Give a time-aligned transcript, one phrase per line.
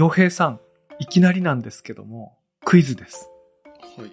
[0.00, 0.60] 洋平さん、
[0.98, 3.28] いきなりなんですけども、クイズです。
[3.98, 4.10] はい。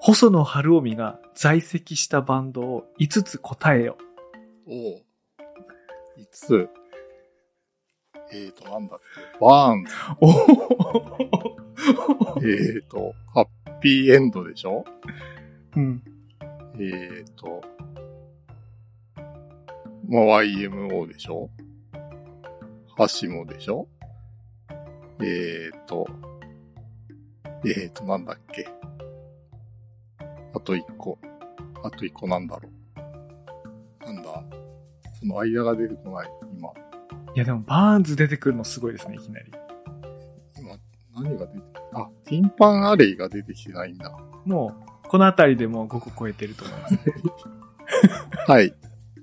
[0.00, 3.98] 細野晴臣が在籍したバンドを5つ答えよ。
[4.66, 4.74] おう。
[6.16, 6.70] いつ、
[8.32, 9.00] えーと、なんだっ
[9.38, 9.38] け？
[9.38, 9.92] バーンズ。
[10.22, 10.30] お
[12.40, 14.82] えーと、ハッピーエンドでしょ？
[15.76, 16.02] うん。
[16.76, 17.60] えーと、
[20.08, 21.50] まあ、YMO でしょ？
[22.96, 23.86] ハシモでしょ？
[25.20, 26.06] えーと、
[27.64, 28.68] えーと、なんだっけ。
[30.54, 31.18] あと一個。
[31.82, 32.68] あと一個なんだろ
[34.02, 34.04] う。
[34.04, 34.44] なんだ。
[35.20, 36.70] その間が出てこない、今。
[37.34, 39.52] いやでもバーンズ出てくるのすごいですね、いきなり。
[40.58, 40.76] 今、
[41.14, 44.16] 何が出てあ、ティンパンアレイが出てきてないんだ。
[44.44, 44.72] も
[45.04, 46.98] う、このあたりでもう5個超えてると思います。
[48.46, 48.74] はい。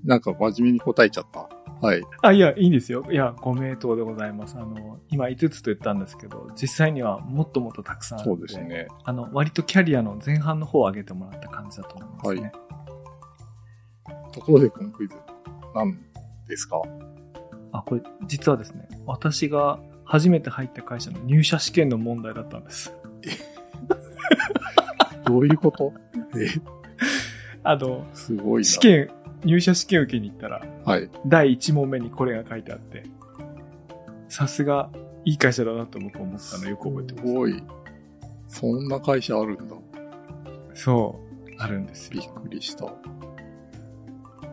[0.03, 1.49] なんか真面目に答えちゃった。
[1.85, 2.03] はい。
[2.21, 3.05] あ、いや、いいんですよ。
[3.11, 4.55] いや、ご名答でございます。
[4.57, 8.33] あの、今5つと言ったんですけど、実際にはもっともっとたくさんあるそ。
[8.35, 8.87] うですね。
[9.03, 12.51] あの、割とキャリアの前半の方を上げてもらった感じだと思いますね。
[14.33, 15.15] ところでこのクイズ、
[15.73, 15.97] 何
[16.47, 16.81] ですか？
[17.71, 22.93] あ、これ、実はですね、私が初めて入った会社の入社試験の問題だったんです。
[25.25, 25.93] どういうこと？
[26.37, 26.47] え、
[27.63, 28.67] あの、すごいな。
[28.67, 29.09] 試験、
[29.45, 31.09] 入社試験受けに行ったら、はい。
[31.25, 33.03] 第1問目にこれが書いてあって、
[34.27, 34.89] さすが、
[35.23, 37.33] いい会社だなと僕思ったのよく覚えてますす。
[37.33, 37.63] ごい。
[38.47, 39.75] そんな会社あるんだ。
[40.73, 42.29] そう、あるんですびっよ。
[42.31, 42.85] くりした。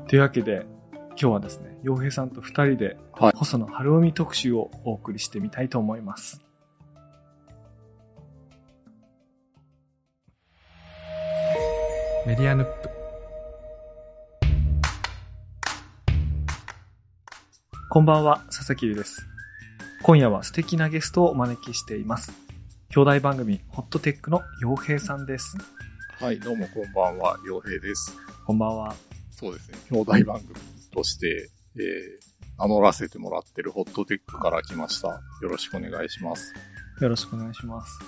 [0.07, 0.67] というわけで、
[1.11, 6.41] 今日はですね、洋平さんと二人で、はい細野晴臣特集をお送りしてみたいと思います。
[12.27, 13.02] メディアヌップ。
[17.93, 19.27] こんばんは、佐々木優です。
[20.03, 22.33] 今夜は素敵なゲストをお招きしています。
[22.89, 25.59] 兄弟番組、ホットテックの洋平さんです。
[26.19, 28.17] はい、どうもこんばんは、洋平です。
[28.47, 28.95] こんばんは。
[29.31, 30.55] そうですね、兄弟番組
[30.91, 31.83] として、えー、
[32.61, 35.09] 名乗らせてもらってるホットテックから来ました。
[35.43, 36.55] よろしくお願いします。
[36.99, 38.01] よろしくお願いします。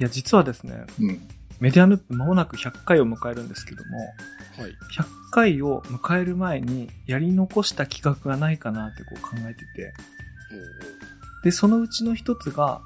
[0.00, 1.28] いや、実はですね、うん。
[1.60, 3.98] メディアヌップ間もなく100回を迎えるんですけども、
[4.58, 4.70] はい。
[4.70, 9.94] 100回を迎える前にやり残した企画がないかなってこう考えてて、
[11.44, 12.80] で、そのうちの一つが、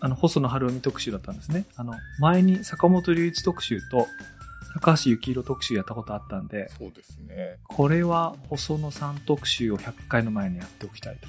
[0.00, 1.66] あの、細野晴臣特集だったんですね。
[1.76, 4.06] あの、前に坂本龍一特集と
[4.74, 7.58] 高橋幸宏特集やったことあったんで、そうですね。
[7.64, 11.28] これは細野さん特集を100回の前にやっておきたいと。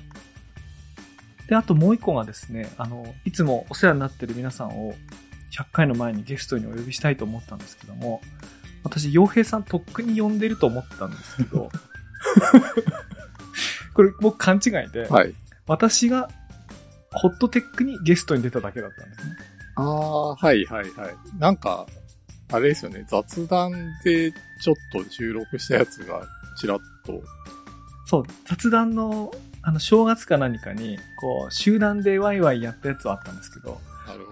[1.48, 4.94] で、あともう一個がですね、あの、いつもお世話になってる皆さんを
[5.52, 8.22] 100回の前にゲストにお呼びしたいと思ったんですけども、
[8.84, 11.70] 私、洋平さんとっくに呼んでると思ったんですけど、
[13.94, 15.36] これ僕勘違いで、はい。
[15.68, 16.30] 私が
[17.12, 19.36] ホットテックにゲストに出ただけだったんですね。
[19.76, 21.16] ああ、はいはいはい。
[21.38, 21.86] なんか、
[22.52, 23.72] あれですよね、雑談
[24.04, 26.26] でちょっと収録したやつが
[26.58, 27.22] ちらっと、
[28.06, 29.32] そう、雑談の、
[29.62, 33.80] あの、正月か何かに、こう、集団でワイワイやったやつはあったんですけど。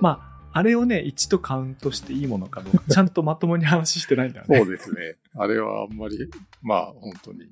[0.02, 4.58] まあ、あれをね、1とカウントしていいものかどうか、 ちゃんとまともに話してないんだよね。
[4.60, 5.18] そうですね。
[5.36, 6.30] あれはあんまり、
[6.62, 7.52] まあ本当に、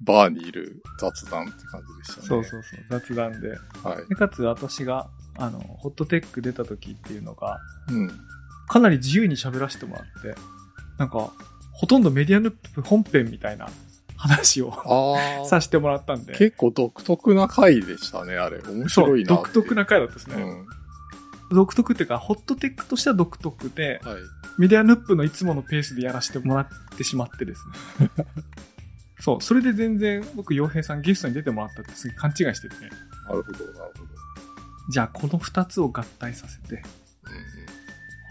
[0.00, 2.26] バーにいる雑談って感じでしたね。
[2.26, 3.50] そうそうそう、雑談で。
[3.82, 4.08] はい。
[4.08, 7.58] でかつ私が、あの、ホットテック出た時っていうのが、
[7.90, 8.10] うん。
[8.68, 10.34] かなり自由に喋らせてもらって、
[10.98, 11.32] なんか、
[11.72, 13.68] ほとんどメディアヌップ本編みたいな
[14.16, 14.72] 話を
[15.46, 18.60] させてもらったんで、結構独特な回でしたね、あれ。
[18.60, 20.42] 面白いな独特な回だったですね。
[20.42, 20.66] うん。
[21.54, 24.16] 独特っていうか、ホットテックとしては独特で、はい。
[24.58, 27.64] メディアヌップのいつものペースでやらせてもらってしまってです
[28.00, 28.10] ね。
[29.20, 32.90] そう、それで全然僕、洋平さんゲストに出てもらったってすげえ勘違いしてて、なる
[33.28, 33.92] ほど、なるほど。
[34.90, 36.82] じゃあこの二つを合体させて、うん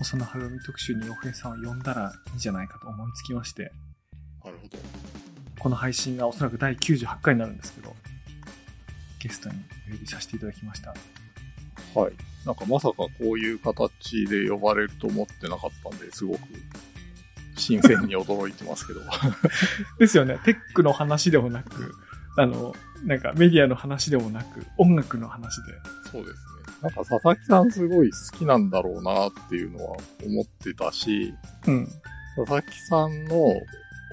[0.02, 3.72] 細野晴臣特集に洋平さんを呼んだらいいんじゃないかと思いつきまして、
[4.44, 4.52] うん。
[4.52, 4.78] なるほど。
[5.60, 7.96] この配信がおそらく第98回になるんですけど、
[9.20, 9.56] ゲストに
[9.90, 10.96] お呼びさせていただきました。
[11.94, 12.14] はい。
[12.46, 16.40] なんかまさかこういう形で呼ばれると思ってなかったんで、すごく
[17.56, 19.02] 新鮮に驚いてますけど。
[20.00, 20.40] ですよね。
[20.44, 21.94] テックの話でもなく、
[22.38, 25.74] あの、なんかメディアの話でもなく、音楽の話で。
[26.12, 26.42] そうですね。
[26.82, 31.34] なんか佐々木さんすごい好きなんだろうなっていうのは思ってたし、
[31.68, 31.86] うん。
[32.36, 33.46] 佐々木さんの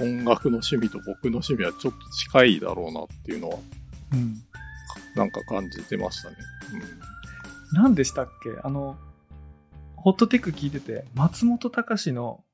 [0.00, 3.58] 音楽の趣味と僕の趣味はちょっと近いだろうなっていうのは、
[4.12, 4.34] うん。
[5.14, 6.36] なんか感じてましたね。
[7.72, 8.50] 何でしたっけ？
[8.62, 8.96] あの、
[9.96, 12.44] ホットテック聞いてて、松本隆の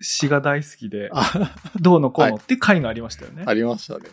[0.00, 3.44] 詩が大好きで、あどうのこうのっていう回がありましたよね。
[3.46, 4.08] ありましたね。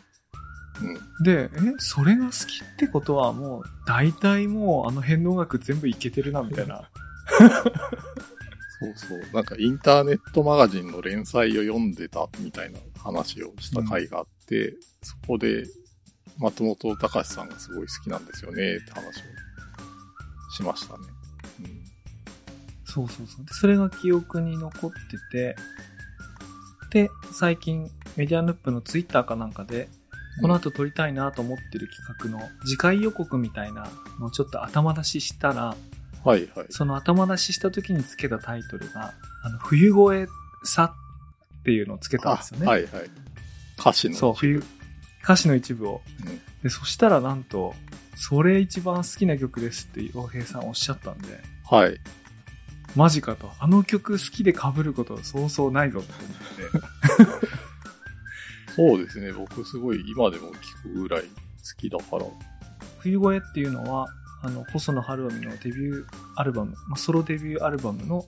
[0.81, 1.23] うん。
[1.23, 6.89] で、え、それが好きってことはもう、大体もうあの辺の音楽全部いけてるな、みたいな。
[8.81, 9.19] そうそう。
[9.33, 15.65] なんかインターネットマガジンの連載を読んでたみたいな話をした回があって、そこで
[16.37, 19.21] 松本隆さんがすごい好きなんですよねって話を
[20.51, 21.05] しましたね。
[22.85, 23.45] そうそうそう。
[23.45, 24.97] で、それが記憶に残って
[25.31, 25.55] て、
[26.91, 29.89] で、最近、メディアヌップのツイッターかなんかで、
[30.41, 33.87] この後撮りたいなと思ってる企画の次回予告みたいな
[34.19, 35.75] のをちょっと頭出ししたら、
[36.25, 36.29] うん。
[36.29, 36.65] はいはい。
[36.69, 39.13] その頭出しした時につけたタイトルが、
[39.43, 40.27] あの、冬越え
[40.63, 40.95] さ
[41.59, 42.65] っていうのをつけたんですよね。
[42.65, 43.09] はいはい。
[43.77, 44.15] 歌詞の。
[44.15, 44.63] そう、冬、
[45.23, 46.01] 歌詞の一部を。
[46.25, 47.73] うんで、そしたらなんと、
[48.21, 51.97] それ一番好きな曲ですって洋平さんおっしゃったんで、はい。
[52.93, 53.49] マジかと。
[53.59, 57.45] あの曲好きで被ることそうそうないぞと思って。
[58.75, 59.31] そうですね。
[59.31, 61.27] 僕すごい今でも聞くぐらい好
[61.77, 62.25] きだから。
[62.99, 64.07] 冬越えっていうのは、
[64.41, 66.05] あの、細野晴臣のデビュー
[66.35, 68.25] アルバム、まあ、ソロデビューアルバムの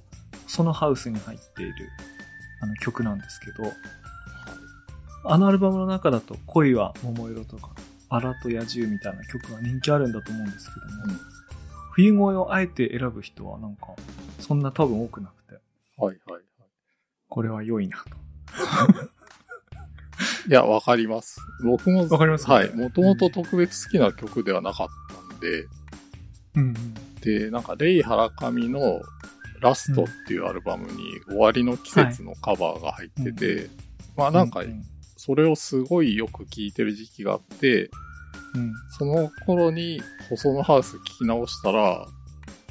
[0.47, 1.73] そのハウスに入っている
[2.61, 3.73] あの曲なんですけど、
[5.25, 7.71] あのアルバムの中だと恋は桃色とか、
[8.11, 11.19] バラと野獣みたいな曲が人気あるんだと思うんですけども、うん
[11.93, 13.87] 冬越えをあえて選ぶ人はなんか、
[14.39, 15.59] そんな多分多くなくて、
[15.97, 16.43] はいはいはい。
[17.27, 18.15] これは良いなと。
[20.47, 21.41] いや、わかります。
[21.65, 22.49] 僕も、わかります？
[22.49, 22.73] はい。
[22.73, 24.87] もともと特別好きな曲ではなかっ
[25.29, 25.63] たんで、
[26.55, 26.93] うんうん。
[27.21, 29.01] で、なんか、レイ・ハラカミの
[29.59, 33.69] ラストっていうアルバムに終わりの季節のカバーが入ってて、
[34.15, 34.81] まあなんかう、ん
[35.23, 37.91] それをすごいよく聴いてる時期があって、
[38.55, 38.73] うん。
[38.97, 42.07] その頃に細野ハウス聴き直したら、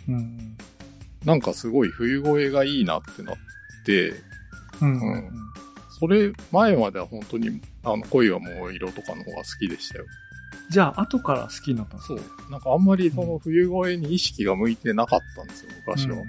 [0.08, 0.56] うんうん。
[1.24, 3.36] なんかすごい冬声がいいなってなっ
[3.86, 4.14] て、
[4.80, 5.30] うんうんうん。
[6.00, 10.06] それ前までは本当にあの恋はもう色とかの方が好きでしたよ。
[10.70, 12.20] じゃあ、後から好きになったんですか？
[12.20, 12.50] そう。
[12.50, 16.16] なんかあんまりその冬声に意識が向いてなかったんですよ、昔は。
[16.16, 16.28] うん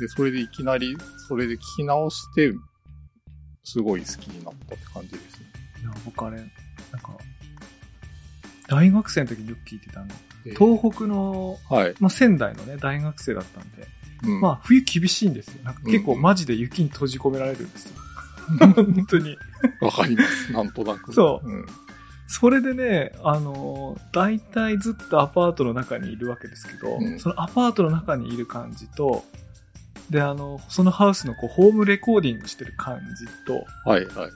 [0.00, 0.96] で、それでいきなり、
[1.28, 2.50] それで聞き直して、
[3.64, 5.46] すごい好きになったって感じですね。
[5.82, 7.16] いや、僕あれ、なんか、
[8.68, 10.06] 大学生の時によく聞いてたの。
[10.44, 11.94] で東北の、はい。
[12.00, 13.86] まあ、仙台のね、大学生だったんで、
[14.24, 15.62] うん、まあ、冬厳しいんですよ。
[15.64, 17.96] なんか結構マジで雪に閉じ込められるんですよ。
[18.74, 19.36] 本当に。
[19.80, 20.52] わかります。
[20.52, 21.12] なんとなく。
[21.12, 21.66] そううん。
[22.26, 29.24] それでね、あのー、大体ずっとアパートの中にいるわけですけど、うんそのアパートの中にいる感じと、
[30.12, 34.30] で、あの、そのハウスのこうホームレコーディングしてる感じと、はいはい。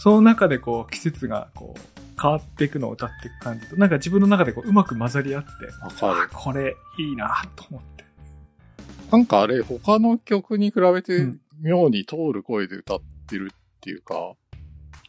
[0.00, 1.80] その中でこう季節がこう
[2.20, 5.50] 変わっていくのを歌っていく感じと、なんか自分の中でこううまく混ざり合って、
[5.82, 6.28] わかる。
[6.32, 8.04] これいいなと思って。
[9.12, 14.32] なんかあれ、他の曲に比べてうん、妙に通る声で歌ってるっていうか、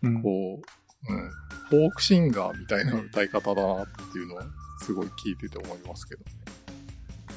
[0.03, 0.61] うんこ
[1.09, 1.29] う、うん。
[1.69, 4.43] フォークシンガーみたいな歌い方だなっていうのは、
[4.83, 6.60] すごい聞いてて思いますけどね。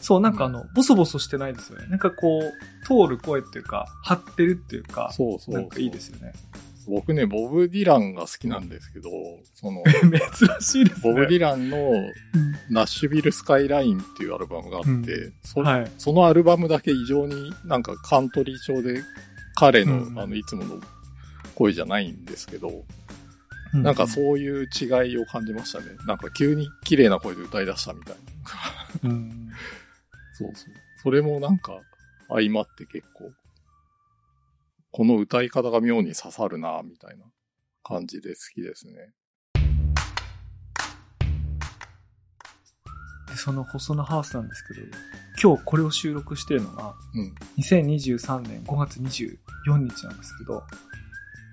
[0.05, 1.87] そう、なんかあの、ボソボソしてないですよね。
[1.89, 5.55] なんかこう、通る声っていうか、張ってるっていうか、そうそう。
[5.55, 6.35] なんかいいですよね。
[6.87, 9.09] 僕ね、ボブ・ディランが好きなんですけど、
[9.55, 9.83] その、
[10.37, 11.15] 珍しいですね。
[11.15, 12.13] ボブ・ディランのうん
[12.69, 15.91] ナッシュビル・スカイラインっていうアルバムがあって、うんそはい。
[15.97, 19.03] そのアルバムだけ異常になんかカントリー調で
[19.55, 20.81] 彼の、うんあのいつもの
[21.55, 22.85] 声じゃないんですけど、
[23.73, 25.87] うなんかそういう違いを感じましたね。
[26.07, 28.17] なんか急に綺麗な声で歌い出したみたい
[29.03, 29.11] な。
[30.41, 30.47] うん。
[30.47, 30.75] そうそう。
[30.97, 31.83] それもなんか
[32.29, 33.33] 相まって結構、
[34.91, 37.25] この歌い方が妙に刺さるな、みたいな
[37.83, 39.13] 感じで好きですね。
[43.29, 44.81] で、その細野ハウスなんですけど、
[45.43, 47.35] 今日これを収録してるのが、うん。
[47.59, 50.63] 2023年5月24日なんですけど、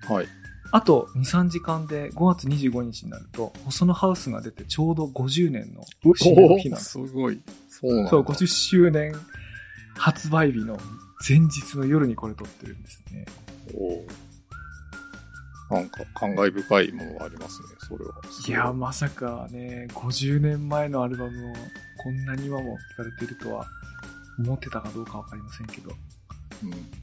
[0.08, 0.41] はい。
[0.72, 7.40] あと2、3時間で5月25日になると、細野ハウスが出てちょうど50年の節目の日なんですすごい。
[7.68, 8.10] そうなんだ。
[8.10, 9.14] そう、50周年
[9.94, 10.78] 発売日の
[11.28, 13.26] 前日の夜にこれ撮ってるんですね。
[13.74, 14.32] おー
[15.72, 18.12] なんか感慨深いものがありますね、それは。
[18.46, 21.54] いや、まさかね、50年前のアルバムを
[22.02, 23.66] こんなに今も聴かれてるとは
[24.38, 25.92] 思ってたかどうかわかりませんけど。
[26.64, 27.01] うん。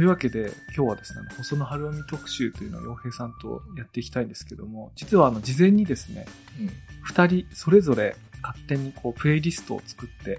[0.00, 6.24] というわけで、今日はですね、細野晴臣特集というのを洋平さんとやっていきたいんですけども、実はあの、事前にですね、
[6.58, 6.70] うん。
[7.02, 10.38] 二人それぞれ勝手にこう、プレイリストを作って、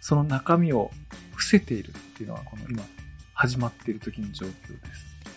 [0.00, 0.90] その中身を
[1.30, 2.82] 伏せているっていうのが、この今、
[3.32, 4.56] 始まっている時の状況で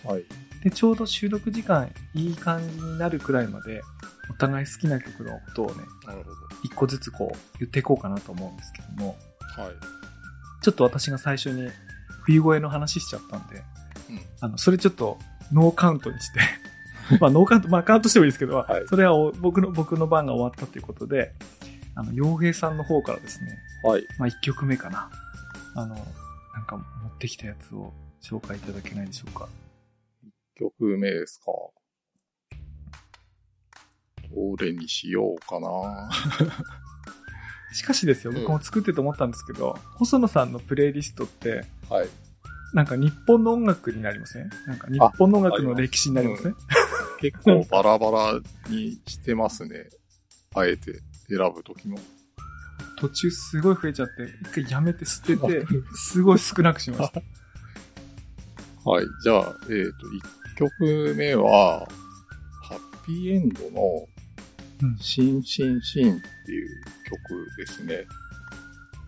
[0.04, 0.08] す。
[0.08, 0.24] はい。
[0.64, 3.84] で、ちょうど収録時間いい感じになるくらいまで、
[4.32, 6.32] お互い好きな曲のことをね、なるほ
[6.64, 9.16] 一個ずつこう、言っていこうかなと思うんですけども、
[9.56, 9.62] ど。
[9.62, 9.74] はい。
[10.64, 11.70] ちょっと私が最初に
[12.30, 13.56] 冬声の話しちゃったんで、
[14.10, 14.20] うん。
[14.42, 15.18] あの、それちょっと
[15.52, 16.40] ノーカウントにして、
[17.20, 21.34] まあノーカウント、まあカウントしてもいいですけど、はいそれはお僕の、僕の番が終わったということで、
[21.96, 24.06] あの、洋平さんの方からですね、はい。
[24.20, 25.10] まあ1曲目かな。
[25.76, 29.50] あの、なんか持ってきたやつを紹介いただけないでしょうか。
[30.56, 31.46] 曲目ですか。
[34.32, 36.12] どれにしようかな。
[37.74, 42.10] しかしですよ、うん僕も作ってて思ったんですけど、細野さんのプレイリストって、はい。
[42.74, 44.50] なんか日本の音楽になりません？
[44.68, 46.56] なんか日本の音楽の歴史になりません？
[47.20, 49.90] 結構バラバラにしてますね。
[50.56, 51.98] あえて選ぶときも。
[52.98, 57.22] 途中すごい増えちゃって、一回やめて捨てて、すごい少なくしました。
[58.90, 59.06] はい。
[59.24, 59.74] じゃあ、えっ、と、
[60.58, 61.88] 1曲目は、
[62.64, 64.08] ハッピーエンドの
[64.82, 68.06] うん、シンシンシンっていう曲ですね。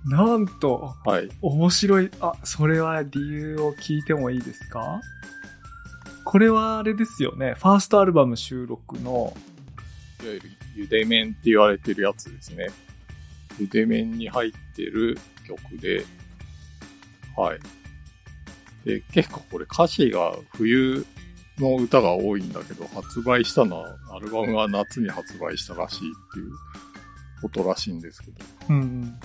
[0.05, 1.29] なんと、はい。
[1.41, 2.12] 面白い。
[2.19, 5.01] あ、それは理由を聞いてもいいですか？
[6.24, 7.55] これはあれですよね。
[7.57, 9.36] ファーストアルバム収録の、
[10.24, 12.69] いわゆるゆで麺って言われてるやつですね。
[13.60, 15.17] ゆで麺に入ってる
[15.48, 16.05] 曲で、
[17.36, 17.60] はい。
[18.86, 21.05] で、結構これ歌詞が冬
[21.60, 26.01] の歌が多いんだけど、発売したのは、アルバムは夏に発売したらしいっ
[26.33, 26.51] ていう
[27.41, 28.38] ことらしいんですけど。
[28.69, 29.19] うんうん。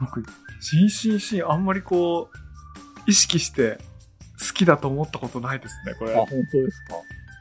[0.00, 0.24] 僕、
[0.60, 2.38] シンシンシンあんまりこう、
[3.06, 3.78] 意識して
[4.38, 6.14] 好きだと思ったことないですね、これ。
[6.14, 6.84] 本当です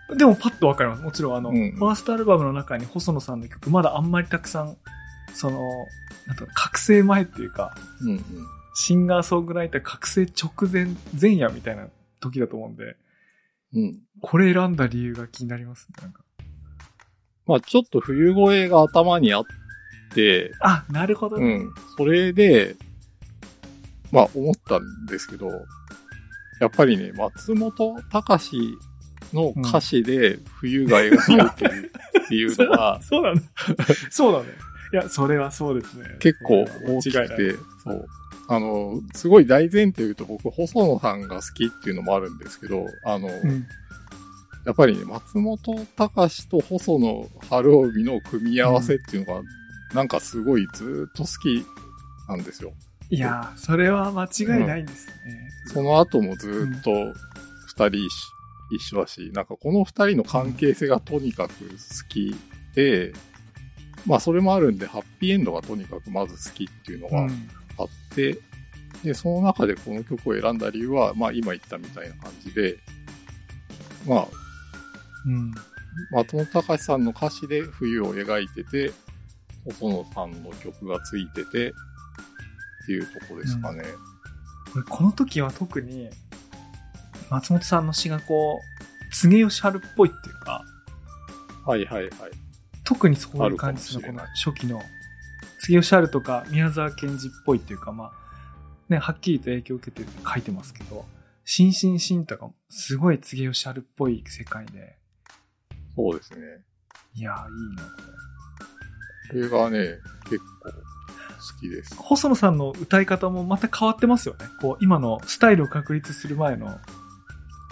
[0.10, 0.16] か？
[0.16, 1.04] でもパッとわかります。
[1.04, 4.78] もちろんあの、うんうんファーストアルバムの中に細野さんの曲、まだあんまりたくさん、
[5.34, 5.62] その、
[6.26, 8.24] なんと覚醒前っていうか、うんうん。
[8.74, 11.88] シンガーソングライター覚醒直前、前夜みたいな
[12.20, 12.96] 時だと思うんで、
[13.74, 14.00] うん。
[14.22, 16.02] これ選んだ理由が気になりますね。
[16.02, 16.24] なんか
[17.50, 19.44] まあちょっと冬声が頭にあっ
[20.14, 21.46] て、あ、なるほどね。
[21.46, 21.74] うん。
[21.98, 22.76] それで、
[24.12, 25.48] まあ思ったんですけど、
[26.62, 28.78] やっぱりね、松本隆
[29.34, 31.92] の歌詞で冬が描かれてる
[32.24, 33.42] っていうのが そうなんだ。
[34.12, 34.46] そうだね。
[34.94, 36.06] いや、それはそうですね。
[36.20, 38.08] 結構大きくて、そう。
[38.48, 43.66] あの、すごい大前提言うと僕、細野さんが好きっていうのもあるんですけど、あの、うん。
[44.70, 49.42] やっぱりね、松本隆と細野晴臣の組み合わせっていうのが、
[49.96, 51.66] なんかすごいずーっと好き
[52.28, 52.72] なんですよ。
[53.10, 55.14] いやー、それは間違いないんですね。
[55.74, 56.92] その後もずーっと
[57.66, 58.10] 二人一
[58.78, 61.76] 一緒だし、なんかこの二人の関係性がとにかく好
[62.08, 62.36] き
[62.76, 63.12] で、
[64.06, 67.50] まあそれもあるんで、ハッピーエンドがとにかくまず好きっていうのがうん。
[67.80, 68.38] あって、
[69.04, 72.78] で、その中でこの曲を選んだ理由は、まあ今言ったみたいな感じで、
[74.08, 74.28] まあ、
[75.26, 75.52] うん。
[76.12, 78.92] 松本隆さんの歌詞で冬を描いてて、
[79.66, 83.84] 細野さんの曲がついてて、っていうとこですかね。
[84.72, 86.10] これこの時は特に、
[87.30, 90.64] 松本さんの詩がこう、柘植義春っぽいっていうか、
[91.66, 92.12] はいはいはい。
[92.84, 94.82] 特にそういう感じするこの初期の、
[95.60, 98.12] 柘植義春とか宮沢賢治っぽいっていうか、まあ、
[98.90, 101.06] ね、はっきりと影響を受けて書いてますけど、
[101.46, 104.99] 新進新とかすごい柘植義春っぽい世界で、
[106.00, 106.40] そうですね。
[107.14, 107.90] いやー、いいな、こ
[109.34, 109.50] れ。
[109.50, 109.80] これがね、
[110.24, 111.96] 結構好きです。
[111.98, 114.46] 細野さんの歌い方もまた変わってますよね。
[114.62, 116.80] こう、今のスタイルを確立する前の、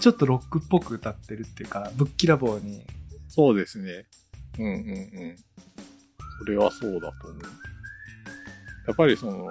[0.02, 2.86] ちょっとロックっぽく歌ってるっていうか、ぶっきらぼうに。
[3.30, 4.06] そうですね。
[4.60, 5.36] うんうんうん。
[6.40, 7.42] それはそうだと思う。
[8.88, 9.50] やっぱりその、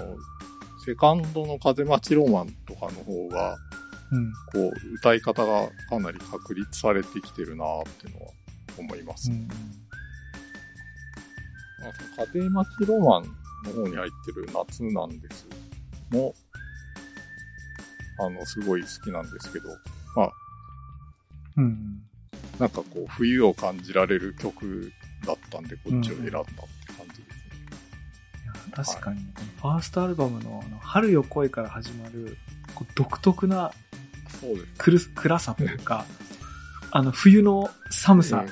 [0.85, 3.56] セカンドの風待ちロマンとかの方が、
[4.12, 4.33] うん。
[4.52, 8.33] こう、歌い方がかなり確立されてきてるなっていうのは
[8.78, 9.30] 思います。
[9.30, 9.49] うん。
[11.80, 13.23] まあ、その風待ちロマン
[13.64, 15.47] の方に入ってる夏なんです
[16.11, 16.35] も、
[18.18, 19.68] あの、すごい好きなんですけど、
[20.14, 20.33] まあ、
[21.56, 22.02] うん。
[22.59, 24.92] なんかこう、冬を感じられる曲
[25.26, 26.47] だったんで、こっちを選んだって
[26.97, 27.47] 感じですね。
[28.45, 32.38] いや確かに、このファーストアルバムのあの春よ恋から始まる、
[32.75, 33.73] こう独特な
[34.40, 34.66] そうです。
[34.78, 36.06] 暗暗さというか、
[36.90, 38.45] あの冬の寒さ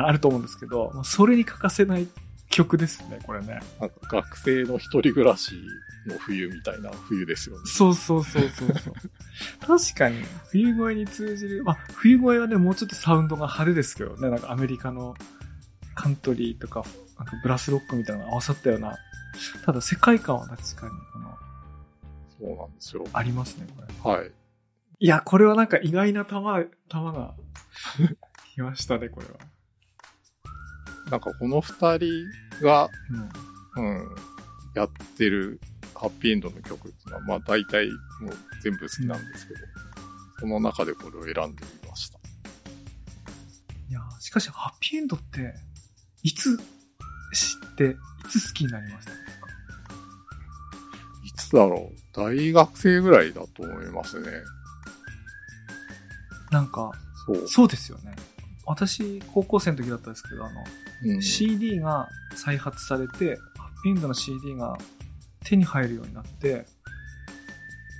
[0.00, 2.08] あると思うんですけど、まあそれに欠かせない
[2.50, 3.60] 曲ですね、これね。
[3.80, 5.52] なんか学生の一人暮らし
[6.06, 7.62] の冬みたいな冬ですよね。
[7.66, 8.94] そうそうそうそうそう。
[9.60, 15.14] 確かに、冬声に通じる、まあ、冬声はね、もうちょっとサウンドが派手ですけどね、なんかアメリカの
[15.94, 16.84] カントリーとか、
[17.18, 18.96] なんかブラスロックみたいなのが合わさったような、
[19.64, 21.38] ただ世界観は確かに、この、
[22.38, 23.04] そうなんですよ。
[23.12, 23.66] ありますね、
[24.02, 24.14] これ。
[24.14, 24.30] はい。
[24.98, 27.34] いや、これはなんか意外な玉、玉が
[28.54, 29.34] 来ましたね、これは。
[31.10, 32.26] なんかこの二人
[32.62, 32.88] が、
[33.76, 33.84] うん。
[33.84, 34.08] うん、
[34.74, 35.60] やってる
[35.94, 37.88] ハッピーエンドの曲っていうのは、まあ大体
[38.20, 39.60] もう全部好きなんですけど、
[40.40, 42.18] その中でこれを選んでみました。
[43.90, 45.54] や、しかしハッピーエンドって、
[46.22, 47.94] いつ知って、い
[48.28, 49.46] つ好きになりましたですか？
[51.24, 51.96] いつだろう？
[52.12, 54.30] 大学生ぐらいだと思いますね。
[56.50, 56.90] なんか、
[57.26, 57.48] そう。
[57.48, 58.16] そうですよね。
[58.66, 60.64] 私、高校生の時だったんですけど、あの、
[61.04, 64.76] うん、CD が再発されて、ハッピーエンドの CD が
[65.44, 66.66] 手に入るようになって、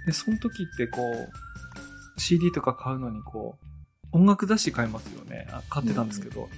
[0.07, 3.67] で、その時ってこう、CD とか買うのにこう、
[4.13, 5.47] 音楽雑誌買いますよね。
[5.51, 6.49] あ買ってたんですけど、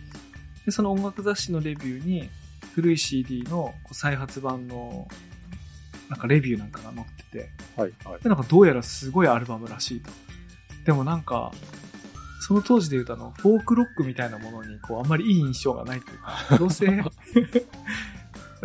[0.65, 2.31] で、その音楽雑誌のレビューに、
[2.75, 5.09] 古い CD の再発版の、
[6.09, 8.23] なんかレビューなんかが載ってて、はい、はい。
[8.23, 10.11] で、なんかどうやらすごいアルバムらしいと。
[10.85, 11.53] でもなんか、
[12.49, 17.11] その当時で言うとあの、フォークロックみたいなものに、こう、あんまりいい印象がないというか、どうせ、 なんていう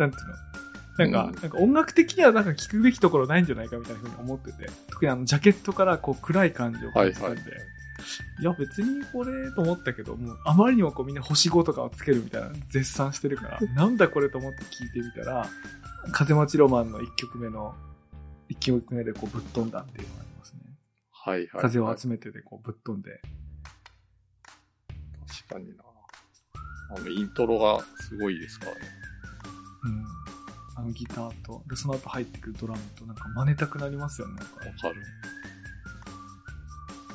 [0.00, 7.74] なんか、うんなんか音楽的にはなんか聞くべきところないんじゃないかみたいなふうに思ってて、特にあの、ジャケットからこう、暗い感じを感じたんで、はいはい
[8.40, 15.46] いや、別にこれと思ったけど、もう、あまりにもこう、みんな星5とかをつけるみたいな、絶賛してるから、 なんだこれと思って聞いてみたら、
[16.12, 17.74] 風待ちロマンの1曲目の、
[18.48, 20.60] 1曲目でこう、ぶっ飛んだっていうのがありますね。
[21.10, 21.48] はい、はい。
[21.60, 23.20] 風を集めてでこうぶっ飛んで。
[25.48, 25.84] 確かにな。
[26.96, 28.80] あの、イントロがすごいですからね。
[29.84, 30.04] うん。
[30.76, 34.34] あのギターと、で、その後入ってくるドラムとなんか真似たくなりますよね。
[34.34, 34.96] なんかわかる。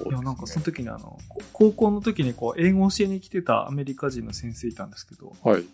[0.10, 5.66] いや、なんかその時時にあの、こ高校の時にこう、英語を教えに来てたアメリカ人の先生いたんですけど、はい。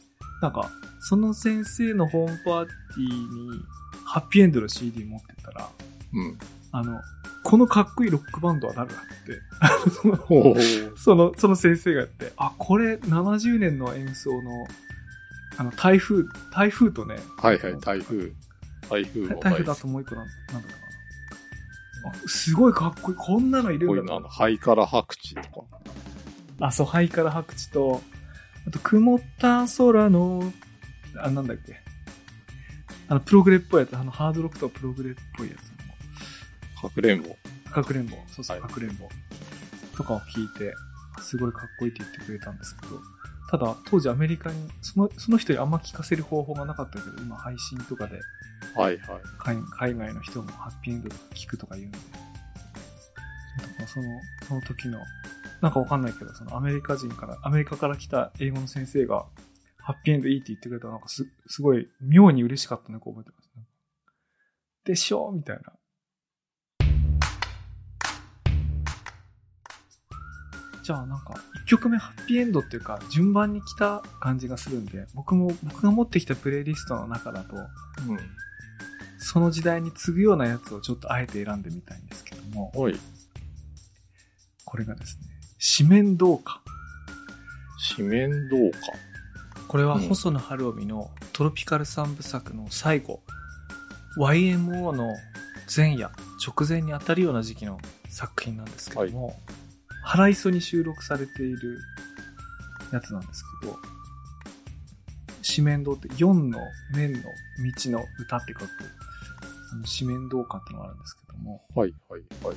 [0.41, 3.63] なんか、その先生のホームパーティーに、
[4.05, 5.69] ハッピーエンドの CD 持ってたら、
[6.13, 6.37] うん。
[6.71, 6.99] あの、
[7.45, 10.17] このかっこいいロックバンドは誰だって、その
[10.97, 14.65] その、その先生がやって、あ、これ70年の演奏の、
[15.55, 18.31] あの、台風、台風とね、はいはい、台風。
[18.89, 22.09] 台風の台風だともう一個なん、なんだったかな。
[22.09, 23.17] あ、すごいかっこいい。
[23.17, 25.67] こんなのいるんだこういうの、あの、ハイカラ白地とか。
[26.61, 28.01] あ、そう、ハイカラ白地と、
[28.67, 30.51] あと、曇った空の、
[31.21, 31.79] あ、なんだっけ。
[33.08, 35.74] あの、プログレっぽいやつ、あの、ハードロックとプログレっぽいやつ
[36.89, 37.36] かくれんぼ。
[37.71, 38.17] かくれんぼ。
[38.28, 39.10] そうそう、はいかくれんぼ。
[39.95, 40.74] とかを聞いて、
[41.21, 43.00] すごいかっこいいって言ってくれたんですけど、
[43.50, 48.19] ただ、当時アメリカに、その、その人にあんま聞かせる方法がなかったけど、今配信とかで
[48.76, 49.21] はいはい。
[49.39, 51.98] 海海外の人もハッピーエンドとか聞くとか言うんで、
[53.88, 54.06] その、
[54.48, 55.00] その時の、
[55.62, 59.26] なんかわかんないけど、そのアメリカ人から、アメリカから来た英語の先生が、
[59.78, 63.63] ハッピーエンドいいって言ってくれたらなんかす、すごい妙に嬉しかったのを覚えてますね。
[64.84, 65.32] でしょ？
[65.32, 65.74] みたいな。
[70.86, 77.60] じゃあなんか、一曲目ハッピーエンドっていうか、順番に来た感じがするんで、僕も、僕が持ってきたプレイリストの中だと、う
[78.13, 78.19] ん。
[79.17, 82.71] その時代に次ぐようなやつをちょっとあえて選んでみたいんですけども。
[84.63, 85.24] これがですね、
[85.58, 86.62] 四面堂歌。
[87.80, 88.78] 四面堂か。
[89.67, 93.24] これはうん細野晴臣のトロピカル三部作の最後、
[94.19, 95.15] YMO の
[95.76, 96.12] 前夜、
[96.45, 99.36] 直前に当たるような時期の作品なんですけども、
[100.06, 101.80] 腹磯に収録されている
[102.94, 103.78] やつなんですけど、
[105.41, 106.60] 四面堂って4の
[106.94, 108.68] 面の道の歌って書く、
[109.74, 112.56] あの四面堂歌ってのがあるんですけども、はいはいはい。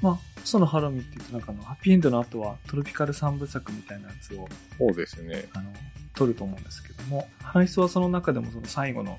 [0.00, 4.46] まあ、細野晴臣って言うとなんかあの、ハッピーエンドの後はトロピカル三部作みたいなやつを
[4.78, 5.48] そうですね。
[5.54, 5.72] あの、
[6.14, 9.18] 撮ると思うんですけども、ハイスはその中でもその最後の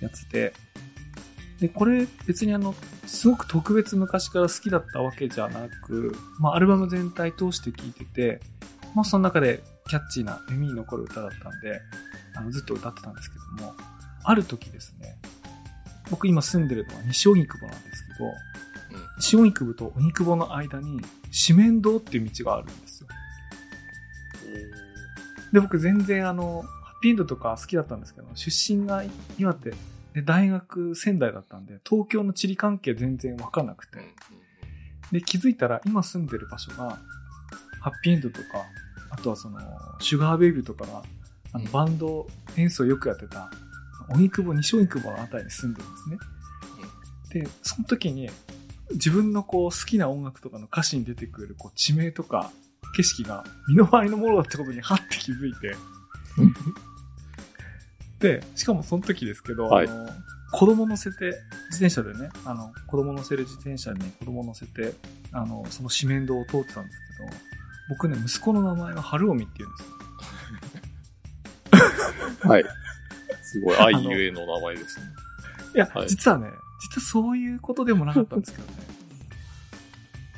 [0.00, 0.52] やつで、
[1.60, 2.74] で、これ別にあの、
[3.06, 8.40] すごく特別昔から好きだったわけじゃなく、まあアルバム全体通して聴いてて、
[8.94, 11.80] まあその中でキャッチーな耳に残る歌だったんで、
[12.34, 13.74] あのずっと歌ってたんですけども、
[14.24, 15.18] ある時ですね、
[16.10, 18.34] 僕今住んでるのは西荻窪なんですけど、うん。
[19.18, 23.08] 西荻窪と荻窪の間に四面堂っていう道があるんですよ。
[25.52, 29.04] で、僕全然あの、ハッピーエンドとか好きだったんですけど、出身が
[29.38, 29.74] 岩手
[30.14, 33.98] で、大学仙台だったんで、東京の地理関係全然わかんなくて。
[35.12, 36.98] で、気づいたら今住んでる場所が、
[37.80, 38.66] ハッピーエンドとか、
[39.10, 39.58] あとはその、
[40.00, 41.02] シュガーベイビーとかが、
[41.52, 41.70] あの、うん。
[41.72, 43.50] バンド演奏よくやってた、
[44.10, 46.18] 荻窪、西荻窪のあたりに住んでるんですね。
[47.42, 48.28] で、その時に、
[48.92, 52.50] 自分のこう、好きな音楽とかの歌詞に出てくる、こう、地名とか、
[52.96, 55.76] 景色が身の回りのものだってことにはって気づいて、
[58.20, 60.08] で、しかもその時ですけど、はいあの、
[60.52, 61.26] 子供乗せて、
[61.70, 64.92] 自転車でね、あの、子供乗せる自転車に子供乗せて、
[65.32, 67.30] あの、その四面堂を通ってたんですけど、
[67.88, 69.86] 僕ね、息子の名前が春臣って言うんです
[72.42, 72.48] よ。
[72.50, 72.64] はい。
[73.42, 75.06] すごい、愛ゆえの名前ですね。
[75.74, 76.48] いや、はい実はね、
[76.80, 78.72] 実はそういうことでもなかったんですけどね。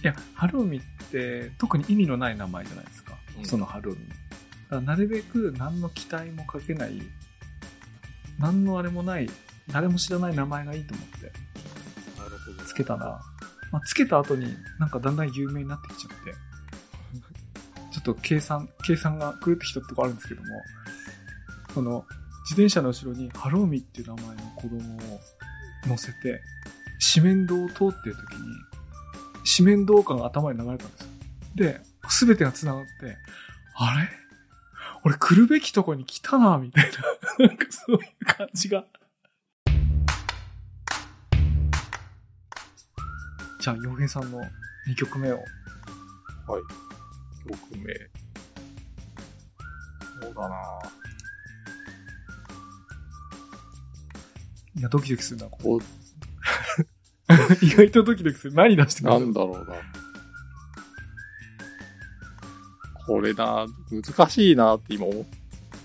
[0.02, 3.16] いや、春臣って特に意味のない名前じゃないですか。
[3.38, 4.06] うんその春臣。
[4.72, 7.02] からなるべく何の期待もかけない、
[8.42, 9.30] 何のあれもない、
[9.70, 11.26] 誰も知らない名前がいいと思って
[12.20, 12.64] なるほど。
[12.64, 13.20] つけたら、
[13.70, 16.34] まあ、つけた後になんかだんだん有名になってきちゃって、
[17.94, 20.48] ちょっと計算、計算が狂ってきたとこあるんですけども、
[21.72, 22.04] その、
[22.42, 25.20] 自転車の後ろにハローミっていう名前の子供を
[25.86, 26.42] 乗せて、
[26.98, 28.40] 四面道を通ってる時に、
[29.44, 31.08] 四面道歌が頭に流れたんですよ。
[31.54, 33.16] で、すべてが繋がって、
[33.76, 34.21] あれ？
[35.04, 36.90] 俺来るべきとこに来たな、みたい
[37.38, 37.46] な。
[37.48, 38.84] なんかそういう感じが。
[43.60, 44.40] じゃあ、洋平さんの
[44.88, 45.36] 2曲目を。
[45.36, 46.62] はい。
[47.48, 47.94] 曲名。
[50.22, 50.56] そうだな
[54.76, 55.84] いや、ドキドキするな、ここれ。
[57.62, 58.54] 意外とドキドキする。
[58.54, 60.01] 何出してくなるんだろうな。
[63.06, 65.24] これな、難しいなって今思っ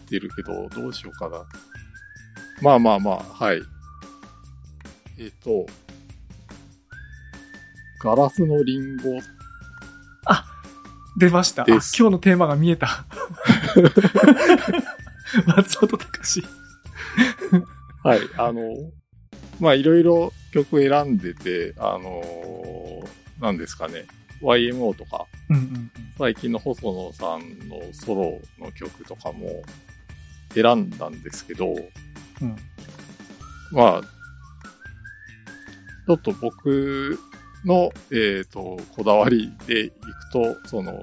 [0.09, 1.45] てるけど、どうしようかな。
[2.61, 3.61] まあまあまあ、はい。
[5.19, 5.65] えっ、と、
[8.01, 9.19] ガラスのリンゴ。
[11.17, 11.63] 出ました。
[11.63, 13.05] あ今日のテーマが見えた。
[15.47, 16.43] 松本隆。
[18.03, 18.61] はい、あの、
[19.59, 24.05] まあいろいろ曲選んでて、あのーなんですかね、
[24.41, 25.91] YMO とか、うんうんうん。
[26.17, 29.61] 最近の細野さんのソロの曲とかも
[30.53, 32.55] 選んだんですけど、うん
[33.71, 37.19] まあ、ちょっと僕
[37.65, 39.95] の、えっ、と、こだわりでいく
[40.31, 40.93] と、その、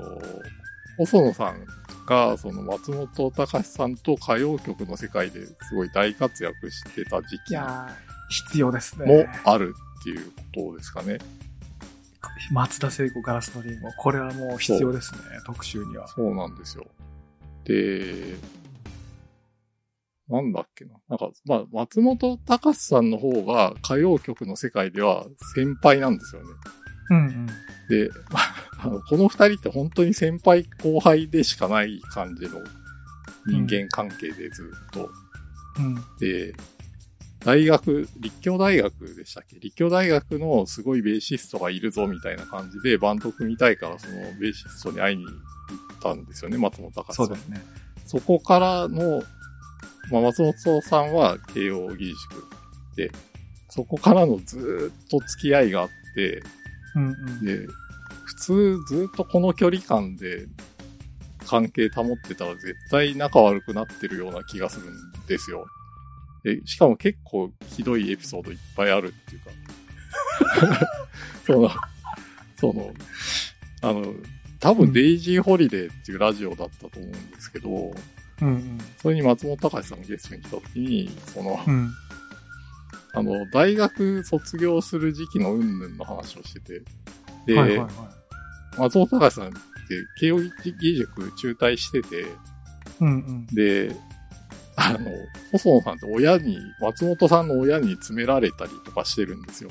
[0.96, 1.66] 細野さん
[2.07, 7.57] が、その松本隆さんと歌謡曲の世界ですごい大活躍してた時い期
[8.30, 9.26] 必要ですね。
[9.44, 11.18] もあるっていうことですかね。
[12.50, 13.90] 松田聖子ガラスのリンゴ。
[13.92, 16.08] これはもう必要ですね、特集には。
[16.08, 16.86] そうなんですよ。
[17.64, 18.36] で、
[20.28, 20.94] なんだっけな。
[21.08, 26.48] なんか、まあ、松本隆さんの方が歌謡曲の世界では先輩なんですよね。
[27.10, 27.46] うんうん。
[27.88, 32.60] で、まああのこの二人って本当に先輩後輩でしかない感じの
[33.46, 35.10] 人間関係でずっと。
[35.78, 35.94] うん。
[36.18, 36.54] で、
[37.44, 39.59] 大学、立教大学でしたっけ？
[39.61, 45.35] 立教大学のすごいベーシストがいるぞみたいな感じでバンド組みたいからそのベーシストに会いに行っ
[46.02, 47.26] たんですよね、松本隆さん。
[47.26, 47.62] そうですね。
[48.07, 49.22] そこからの、
[50.11, 52.16] まあ、松本さんは慶応義塾
[52.96, 53.11] で、
[53.68, 56.42] そこからのずーっと付き合いがあって、
[56.94, 57.44] うんうん。
[57.44, 57.66] で、
[58.24, 60.46] 普通ずっとこの距離感で
[61.46, 64.94] 関係保ってたら絶対仲悪くなってるような気がするん
[65.26, 65.66] ですよ。
[66.44, 69.50] で、しかも結構ひどいエピソードいっぱいあるっていうか、
[71.46, 71.70] その、
[72.57, 72.94] その、
[73.80, 74.14] あの、
[74.61, 77.94] 多分デイジーホリデーっていうラジオだったと思うんですけど、
[78.40, 78.78] うんうん。
[79.00, 81.92] それに松本隆さんがゲストに来た時に、その、うん。
[83.14, 86.83] あの、大学卒業する時期の云々の話をしてて、
[87.46, 87.90] で、はいはいはい。
[88.78, 89.59] 松本隆さんって
[90.18, 92.26] 慶応義塾中退してて、
[93.00, 93.46] うんうん。
[93.46, 93.94] で、
[94.76, 95.10] あの、
[95.52, 99.70] 細野さんって親に、松本さんの親に詰められたりとかしてるんですよ。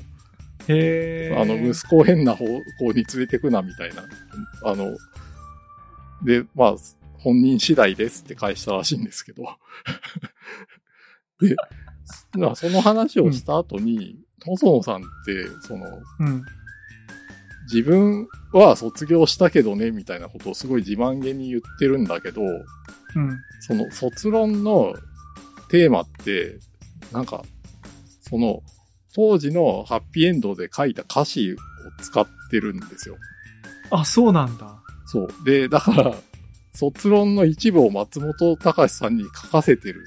[0.67, 1.41] へー。
[1.41, 4.03] あの、息子を変な方向に連れてくなみたいな。
[4.63, 4.97] あの、
[6.23, 6.75] で、まあ、
[7.19, 9.43] 本人次第ですって返したらしいんですけど。
[11.39, 11.55] で、
[12.37, 15.85] まあその話をした後に、細野さんって、その、
[16.19, 16.43] うん。
[17.71, 22.41] 自分は卒業したけどね、みたいなことをすごい自慢げに言ってるんだけど、
[23.15, 23.39] うん。
[23.59, 24.93] その卒論の
[25.69, 26.59] テーマって、
[27.11, 27.43] なんか、
[28.21, 28.61] その、
[29.15, 31.55] 当時のハッピーエンドで書いた歌詞を
[32.01, 33.17] 使ってるんですよ。
[33.91, 34.75] あ、そうなんだ。
[35.05, 35.29] そう。
[35.45, 36.15] で、だから、
[36.73, 40.03] 卒論の一部を松本隆さんに書かせてる。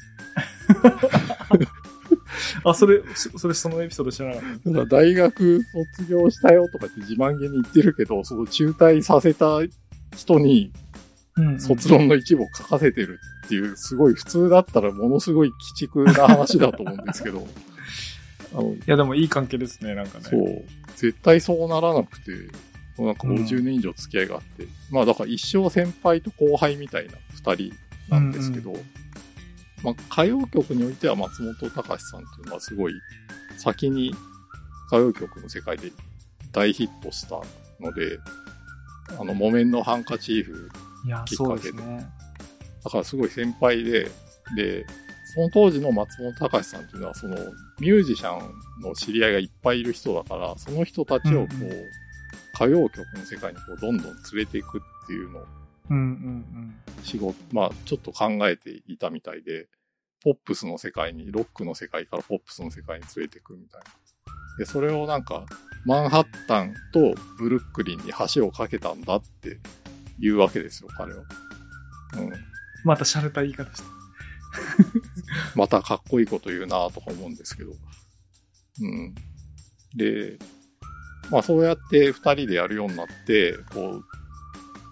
[2.64, 4.70] あ、それ、そそれそのエピソード知らなかった。
[4.70, 5.60] だ大学
[5.96, 9.60] 卒業したよとかって自慢げに言ってるけど、その中退させた
[10.16, 10.72] 人に
[11.36, 11.60] うん、うん。
[11.60, 17.46] 卒論の一部を書かせてるっていう、すごい普通だったらものすごい鬼畜な話だと思うんですけど、
[18.54, 20.24] あの、いや、でもいい関係ですね、なんかね。
[20.24, 20.64] そう。
[20.96, 22.32] 絶対そうならなくて、
[22.98, 27.76] なんかうん50年以上付き合いがあって、まあだから一生先輩と後輩みたいな二人
[28.08, 28.72] なんですけど、
[29.82, 32.94] まあ歌謡曲においては松本隆さんっていうのはすごい
[33.58, 34.14] 先に
[34.86, 35.92] 歌謡曲の世界で
[36.52, 37.36] 大ヒットした
[37.80, 38.18] ので、
[39.18, 40.70] あの、木綿のハンカチーフ
[41.06, 42.08] いや、きっそうかけでですね。
[42.84, 44.10] だからすごい先輩で、
[44.56, 44.86] で、
[45.34, 47.36] その当時の松本隆さんっていうのは、その
[47.80, 51.84] ミュージシャンの知り合いがいっぱいいる人だから、その人たちをこう、うんうん
[52.56, 55.44] 歌謡曲の世界にこうどんどん連れていくっていうの
[55.90, 59.68] うんうん仕事、まあちょっと考えていたみたいで、
[60.24, 63.86] ポップスの世界に、ロックの世界からポップスの世界に連れてくみたいな。
[64.58, 65.44] で、それをなんか、
[65.84, 69.60] マンハッタンとブルックリンに橋を架けたんだって
[70.18, 71.22] 言うわけですよ、彼は。
[72.14, 72.32] うん。
[72.84, 73.88] また洒落た言い方して。
[75.54, 77.72] またかっこいいこと言うなとか思うんですけど。
[78.80, 79.14] うん。
[79.94, 80.38] で、
[81.30, 84.04] まあそうやって二人でやるようになって、こう、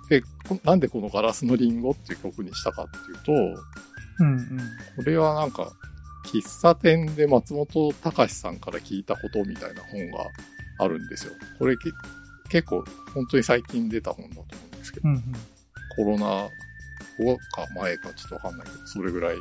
[0.08, 3.62] で、こなんでこのガラスのリンゴっていう曲にしたかっていうと、
[4.20, 4.58] うんうん。
[4.96, 5.72] これはなんか、
[6.24, 10.26] 喫茶店で松本隆さんから聞いたことみたいな本が
[10.78, 11.32] あるんですよ。
[11.58, 11.90] これけ
[12.48, 14.44] 結構本当に最近出た本だと
[14.84, 15.22] ですけど、うんうん。
[15.96, 16.48] コロナ
[17.18, 19.36] 後か前かちょっとわかんないけど、それぐらい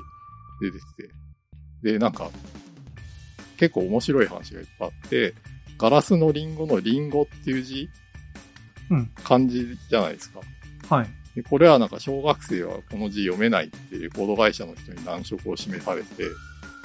[0.61, 1.09] 出てきて。
[1.91, 2.29] で、なんか、
[3.57, 5.33] 結構面白い話がいっぱいあって、
[5.77, 7.89] ガラスのリンゴのリンゴっていう字、
[8.89, 10.41] うん漢字じゃないですか。
[10.89, 11.07] はい。
[11.35, 16.23] でこれはなんか小学生はこの字読めないっていうコード会社の人に難色を示されて、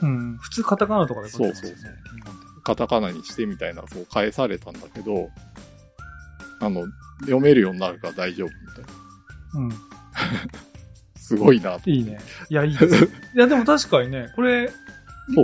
[0.02, 0.38] うん。
[0.38, 1.76] 普通カタカナとかで書いてますよね。
[1.76, 5.30] そうそう日本ってカタカナにしてみたいな、そう返されたんだけど、
[6.60, 6.86] あの、
[7.20, 9.60] 読めるようになるから大丈夫みたいな。
[9.60, 9.72] うん。
[11.16, 11.90] すごいなと。
[11.90, 12.18] いいね。
[12.48, 13.04] いや、いいです。
[13.34, 14.70] いや、でも確かにね、これ、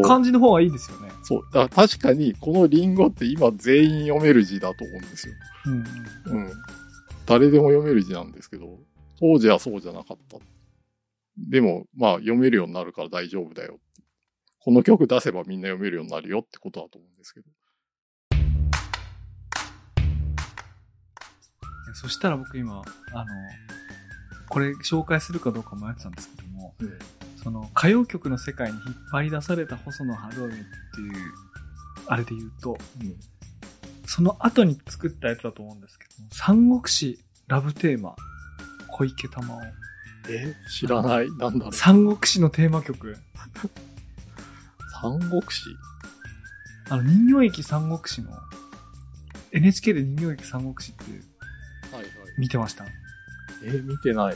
[0.03, 1.11] 漢字の方がいいですよね。
[1.23, 1.43] そう。
[1.53, 5.35] だから確かに、このリンゴって今全員読める字だと思うんですよ。
[5.67, 5.85] うん
[6.33, 6.47] うん。
[6.47, 6.53] うん。
[7.27, 8.79] 誰でも読める字なんですけど、
[9.19, 10.39] 当時はそうじゃなかった。
[11.37, 13.79] でも、まあ読めるようになるから大丈夫だよ。
[14.61, 17.47] この曲出せばみんな読めるようになるよってことだと思うんですけど。
[21.95, 23.27] そしたら僕今、あの、
[24.49, 26.99] これ紹介するかどうか迷ってたんですけども、うん。
[27.43, 30.65] その歌謡曲の世界に引っ張り出された細野晴臣っていう、
[32.07, 33.17] あれで言うと、うん。
[34.07, 38.17] その後に作ったやつだと思うんですけども、三国志ラブテーマ、
[38.89, 39.61] 小池玉緒。
[40.31, 40.55] え？
[40.71, 41.73] 知らないなんだろう。
[41.73, 43.17] 三国志のテーマ曲。
[45.03, 45.77] 三国志？
[46.91, 48.31] あの、人形劇三国志の、
[49.53, 51.34] NHK で人形劇三国志ってはいはい。
[52.39, 52.85] 見てました
[53.65, 54.35] え、見てない。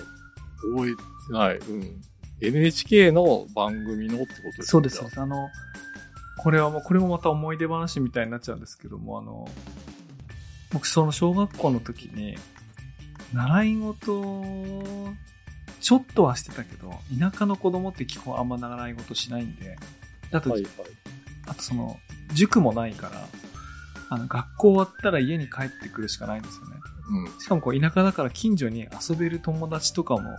[0.74, 1.56] 覚えてない。
[1.58, 2.00] うん。
[2.40, 4.62] NHK の番組のってことですか？
[4.66, 5.20] そうです、そうです。
[5.20, 5.50] あの、
[6.38, 9.48] これはもう、これもまた思い出話みたいになっちゃうんですけども、あの、
[10.70, 12.37] 僕その小学校の時に、
[13.32, 14.44] 習い事、
[15.80, 19.76] ちょっとはしてたけど、田舎の子供って基本あんま習い事しないんで、
[20.32, 20.70] あと、はいはい。
[21.48, 21.98] あとその、
[22.34, 23.26] 塾もないから、
[24.11, 26.76] あの、学校終わったら家に帰ってくるしかないんですよね。
[27.10, 27.40] うん。
[27.40, 30.30] しかもこう田舎だから近所に遊べる友達とかも、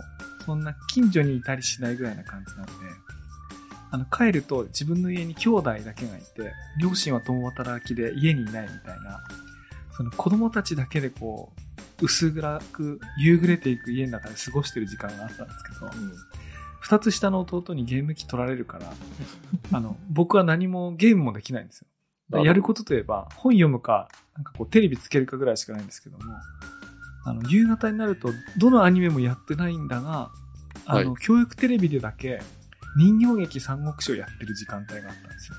[0.46, 2.72] そんな近所にいたりしないぐらいな感じなんで、
[3.92, 9.22] あの、帰ると自分の家に兄弟だけがいて、両親は共働きで家にいないみたいな、
[9.96, 11.52] その子供たちだけでこ
[12.00, 16.12] う、薄暗く夕暮れていく家の中で過ごしてる時間があったんですけど、うん。
[16.80, 18.92] 二つ下の弟にゲーム機取られるから、
[19.72, 21.86] あの、僕は何もゲームもできないんですよ。
[22.30, 24.08] でやることといえば、本読むか、
[24.40, 26.24] なんかこうテレビつけるかぐらいしかないんですけども、
[27.26, 30.30] あの、夕方になると、どのアニメもやってないんだが、
[30.86, 32.40] あの、は教育テレビでだけ、
[32.96, 35.58] 人形劇三国志をやってる時間帯があったんですよ。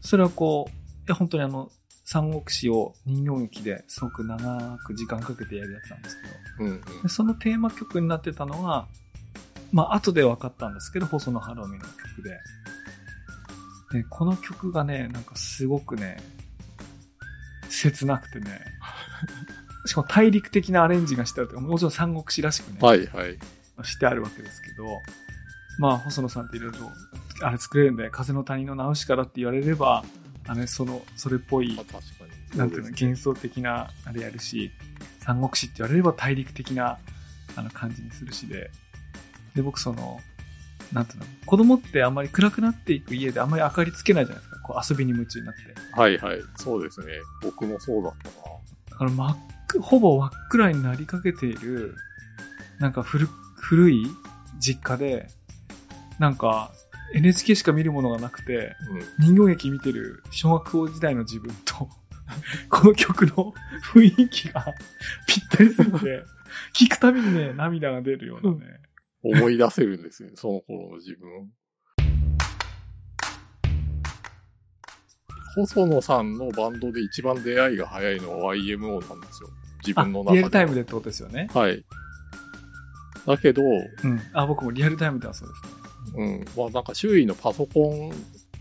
[0.00, 0.74] それはこう、い
[1.06, 1.70] や本当にあの、
[2.04, 6.16] 三国志を人形劇ですごく長く時間かけてやるやつなんです
[6.58, 7.02] けど、うんうん。
[7.04, 8.88] でそのテーマ曲になってたのが、
[9.70, 12.40] まあ、後で分かったんですけど、細野晴臣の曲で。
[13.92, 16.16] で、この曲がね、なんかすごくね、
[17.68, 18.60] 切なくてね、
[19.86, 23.38] しかも大陸的なアレンジがしてあるとか、もちろん三国志らしくね、はいはい。
[23.84, 24.86] してあるわけですけど、
[25.78, 26.78] まあ、細野さんっていろいろ、
[27.42, 30.04] あれ作れるんで、風の谷のナウシカだって言われれば、
[30.46, 31.76] あの、その、それっぽい。
[32.56, 34.70] なんていうの、幻想的なあれやるし、
[35.20, 36.98] 三国志って言われれば大陸的な
[37.56, 38.70] あの感じにするしで、
[39.54, 40.20] で、僕その、
[40.92, 44.60] なんていうの、子供ってあんまり暗くなっていく家であんまり明かりつけないじゃないですか。
[44.60, 45.60] こう遊びに夢中になって。
[46.00, 46.40] はいはい。
[46.56, 47.06] そうですね。
[47.42, 48.34] 僕もそうだったな。
[48.90, 49.36] だから真っ
[49.68, 51.94] 暗、ほぼ真っ暗になりかけている、
[52.78, 53.26] なんか古、
[53.56, 54.06] 古い
[54.58, 55.28] 実家で、
[56.18, 56.72] なんか
[57.14, 58.74] NHK しか見るものがなくて、
[59.18, 59.34] うん。
[59.34, 61.88] 人形劇見てる小学校時代の自分と、
[62.68, 63.54] この曲の
[63.94, 64.74] 雰囲気が
[65.26, 66.24] ぴったりすぎて、
[66.74, 68.80] 聞くたびにね、涙が出るようなね。
[69.22, 70.30] 思い出せるんですね。
[70.34, 71.46] その頃の自分を。
[75.54, 79.50] 細野さんのバンドで一番出会いが早いのは YMO なんですよ。
[79.86, 80.34] 自あ分の中では。
[80.34, 81.48] リアルタイムでってことですよね。
[81.52, 81.84] はい。
[83.26, 84.20] だけど、うん。
[84.32, 86.24] あ、僕もリアルタイムではそうですね。
[86.24, 86.44] うん。
[86.56, 88.12] まあなんか周囲のパソコン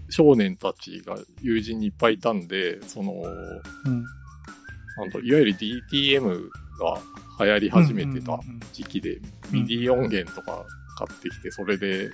[0.09, 4.05] 少年たちが友人にいっぱいいたんで、その、うん。
[4.97, 7.01] なんだいわゆる DTM が
[7.45, 8.39] 流行り始めてた
[8.73, 9.19] 時期で、
[9.51, 10.65] MIDI 音源とか
[10.97, 12.09] 買ってきて、それで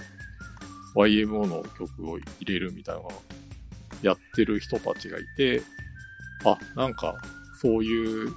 [0.95, 3.11] YMO の曲を入れるみたいなのを
[4.01, 5.61] やってる人たちがいて、
[6.45, 7.15] あ、なんか、
[7.61, 8.33] そういう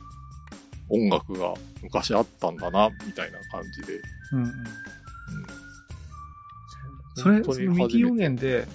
[0.88, 4.00] 音楽が昔あったんだな、みたいな感じで。
[4.32, 4.48] うんうん。
[4.48, 4.54] うん
[7.16, 8.66] それ、その MIDI 音源で、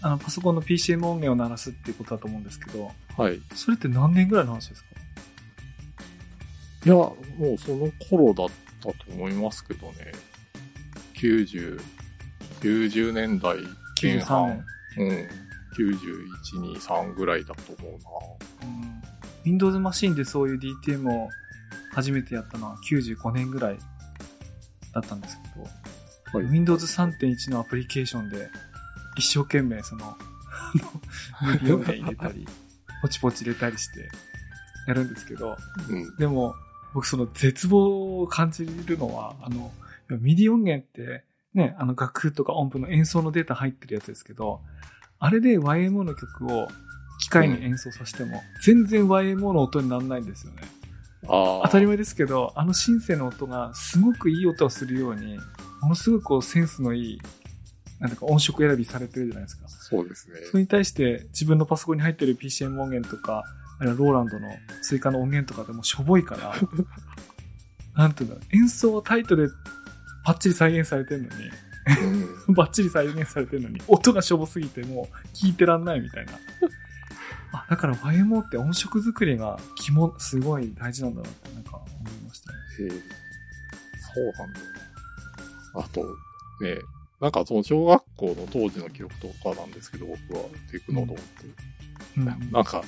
[0.00, 3.40] あの、パソコンの PCM 音源を鳴らすっていうことだと思うんですけど、はい。
[3.54, 4.88] それって何年ぐらいの話ですか？
[6.84, 7.16] いや、も
[7.54, 8.48] うその頃だっ
[8.80, 10.12] たと思いますけどね。
[11.14, 11.80] 90、
[12.60, 13.56] 90年代
[14.02, 14.64] 前 ?93 半
[14.96, 15.08] 年。。
[15.08, 15.28] うん。
[15.78, 18.68] 91、2、3ぐらいだと思うな。
[18.68, 19.02] うん
[19.44, 21.30] Windows マシンでそういう DTM を
[21.92, 23.78] 初めてやったのは95年ぐらい
[24.92, 28.50] だったんですけど、はい Windows 3.1のアプリケーションで
[29.16, 30.06] 一生懸命その、
[31.40, 32.46] あの、 MIDI 音源入れたり、
[33.00, 34.08] ポチポチ入れたりして
[34.86, 35.56] やるんですけど、
[35.88, 36.16] うん。
[36.16, 36.54] でも
[36.94, 39.72] 僕その絶望を感じるのは、あの、
[40.20, 41.24] MIDI 音源って
[41.54, 44.60] ね、あの楽譜とか音符の演奏のデータ入ってるやつですけど、
[45.18, 46.68] あれで YMO の曲を
[47.20, 50.62] 機械に演奏させても、全然 YMO の音にならないんですよね。
[51.22, 55.38] 当たり前ですけど、あのシンセの音がすごくいい音をするように、
[55.80, 57.20] ものすごくこうセンスのいい、
[57.98, 59.68] なんだか音色選びされてるじゃないですか。
[59.68, 60.36] そうですね。
[60.50, 63.42] それに対して自分のパソコンに入ってる PCM 音源とか、
[63.78, 64.48] あるいはローランドの
[64.82, 66.54] 追加の音源とかでもしょぼいから、
[67.94, 69.48] なんていうんだろう、演奏はタイトで
[70.24, 71.50] バッチリ再現されてるのに、
[72.48, 72.54] うん。
[72.54, 76.32] バッチリ再現されてるのに、音がしょぼすぎてもう聞いてらんないみたいな。
[77.52, 82.58] あ、だから YMO って音色作りが肝、すごい大事なんだなってなんか思いましたね。
[82.80, 82.88] へえ
[84.14, 84.80] そうなんだよね。
[85.74, 86.02] あと、
[86.60, 86.78] ね、
[87.20, 91.24] なんかその小学校の当時の記憶とかなんですけど、僕はテクノドンって。
[92.18, 92.82] うんなんか、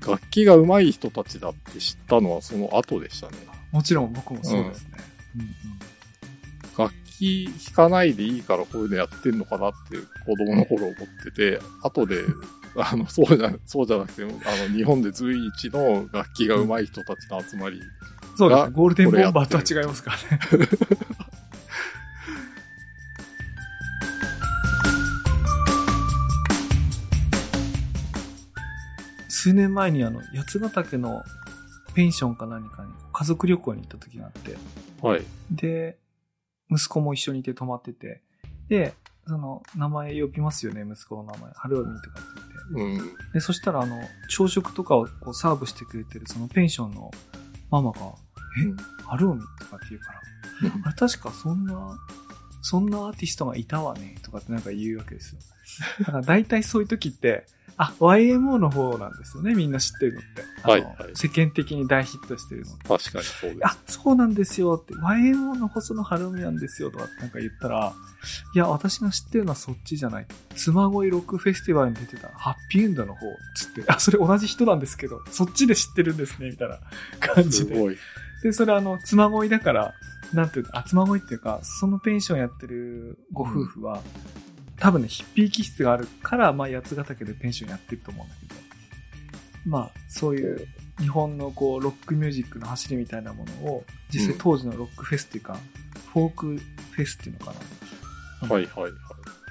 [0.00, 3.36] 楽器が上手い人たちだって知ったのはその後でしたね。
[3.72, 4.90] もちろん僕もそうですね。
[5.36, 5.54] うん
[6.76, 12.16] 楽器弾かないでいいからこういうのやってんのかなって子供の頃思ってて、後で、
[12.76, 17.80] あの、そうじゃ、そうじゃなくて、あの、日本で随一の楽器が上手い人たちの集まり。
[18.36, 18.64] そうですね。
[18.64, 20.10] がゴールデンボンバーとは違いますか
[20.50, 20.68] らね。
[29.44, 31.22] 数年前にあの、八ヶ岳の
[31.92, 34.56] ペンションか何かに家族旅行に行った時があって、
[35.02, 35.22] はい。
[35.50, 35.98] で、
[36.70, 38.22] 息子も一緒にいて泊まってて、
[38.70, 38.94] で、
[39.26, 41.52] その、名前呼びますよね、息子の名前。
[41.56, 42.28] 春臣とかって
[42.74, 43.04] 言って。
[43.04, 43.32] うん。
[43.34, 47.10] で、そしたらあの、朝食とかをこうサーブしてくれてるそのペンションの
[47.70, 50.20] ママが、え、春臣とかって言うから、
[50.86, 51.98] あれ確かそんな、
[52.62, 55.40] そんなアーティストがいたわね、とかってなんか言うわけですよ。
[55.98, 57.44] だから大体そういう時って、
[57.76, 60.68] あ、YMO の方なんですよね、みんな知ってるのって。
[60.68, 62.88] はいはい世間的に大ヒットしてるのって。
[62.88, 63.60] 確かにそうです。
[63.64, 67.92] あ、そうなんですよって、YMO の細野晴臣なんですよとかってなんか言ったら、
[68.54, 70.26] いや、私が知ってるのはそっちじゃない。
[70.56, 76.78] 妻恋ロックフェスティバルに出てたハッピーエンドの方、つって、あ、それ同じ人なんですけど、そっちで知ってるんですね、みたいな
[77.20, 77.78] 感すじで。
[77.78, 77.96] ごい。
[78.42, 79.94] で、それあの、妻恋だから、
[80.32, 84.02] なんていうの、あ、妻恋っていうか、そのペンションやってるご夫婦は、
[84.84, 88.60] 多分ね、ヒッピー気質があるから、まあ、八ヶ岳でペンションやってると思うんだけど、
[89.64, 90.68] まあ、そういう
[91.00, 95.56] 日本のこう、ロックミュージックの走りみたいなものを、実際当時のロックフェスっていうか、
[96.12, 97.54] フォークフェスっていうのか
[98.42, 98.48] な。
[98.54, 98.92] はいはいはい。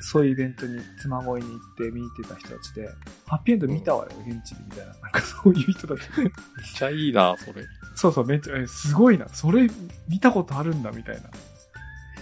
[0.01, 2.89] そういうイベントに妻恋に行って見に行ってた人たちで、
[3.25, 4.93] ハッピーエンド見たわよ、現地でみたいな。
[4.93, 6.07] なんかそういう人たち。
[6.19, 6.29] めっ
[6.75, 7.63] ちゃいいな、それ。
[7.63, 7.65] へ
[7.95, 9.27] そうそう、めっちゃ、えすごいな。
[9.29, 9.67] それ
[10.07, 11.23] 見たことあるんだ、みたいな。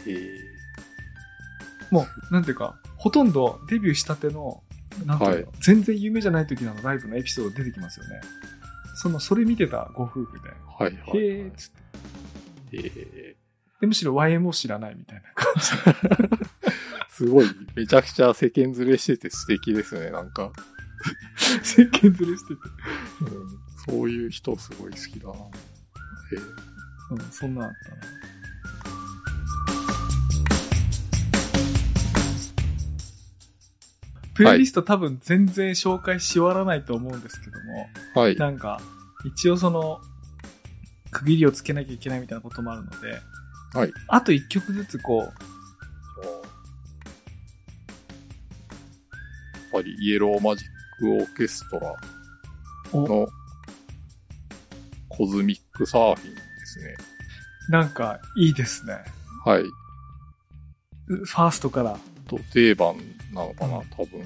[0.08, 0.15] え。
[1.91, 4.63] もう、なんていうか、ほとんどデビューしたての、
[5.05, 8.21] なんていうの、はい全然有名じゃない時のライブのエピソード出てきますよね。
[8.95, 11.19] その、それ見てたご夫婦で、はいはい、はい。
[11.19, 11.71] へえつっ
[12.69, 12.77] て。
[12.77, 13.35] へえ。
[13.81, 16.45] で、むしろ YMO 知らないみたいな感じ。
[17.09, 20.51] すごい、めちゃくちゃ世間ずれしてて素敵ですね、なんか。
[21.63, 22.62] 世間ずれしてて。
[23.21, 25.33] うんそういう人すごい好きだな。
[25.33, 25.37] へ
[27.12, 28.31] うん、そんなのあったな。
[34.42, 38.19] プレイリスト多分全然紹介し終わらないと思うんですけども、え。
[38.19, 38.35] はい。
[38.37, 38.81] なんか、
[39.23, 40.02] 一応その、
[41.12, 43.21] 区切りをつけなきゃいけないみたいなこともあるので、
[43.73, 43.94] はい。
[44.08, 45.31] あと一曲ずつこう、やっ
[49.73, 50.67] ぱりイエローマジッ
[50.98, 51.96] クオーケストラ
[52.92, 53.27] おの
[55.08, 56.96] コズミックサーフィンですね。
[57.69, 58.98] なんかいいですね。
[59.46, 59.63] はい。
[61.06, 61.98] ファーストから。
[62.27, 62.96] と定番
[63.34, 64.25] なのかな、うん多分。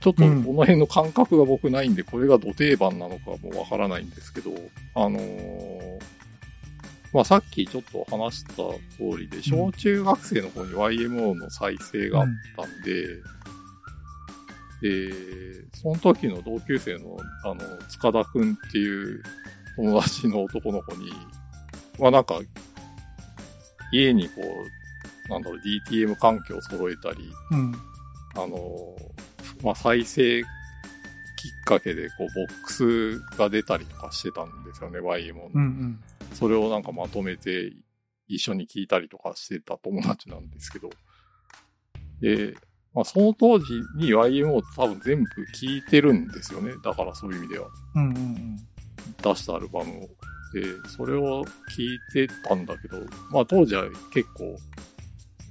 [0.00, 4.50] ちょっとこうんの辺の感覚が僕ないんで、これが土定番なのかもわからないんですけど、
[4.94, 5.98] あのー
[7.12, 10.72] まあさっきちょっと話した通りで、小中学生の頃に
[11.08, 13.06] YMO の再生があったんで、
[14.82, 15.14] で、
[15.72, 19.22] その時の同級生の、あの、塚田くんっていう
[19.76, 21.10] 友達の男の子に、
[21.98, 22.38] まあなんか、
[23.92, 25.60] 家にこう、なんだろう、
[25.90, 27.16] DTM 環境を揃えたり、
[27.52, 27.74] うん。
[28.36, 28.96] あの、
[29.62, 30.48] まあ再生きっ
[31.64, 35.50] かけで、こう、ボックスが出たりとかしてたんですよね、YMO の。
[35.54, 36.00] うんうん。
[36.32, 37.72] それをなんかまとめて
[38.28, 40.90] 一緒に聞いたりとかしてた友達なんですけど。
[42.20, 42.54] で、
[42.94, 46.72] まあその当時に YMO 多分全部聞いてるんですよね。
[46.82, 47.68] だからそういう意味では。
[47.94, 48.56] うんうんうん。
[49.22, 50.08] 出したアルバムを。
[50.54, 50.62] で、
[50.96, 51.44] それを
[51.76, 52.98] 聞いてたんだけど、
[53.30, 54.56] まあ当時は結構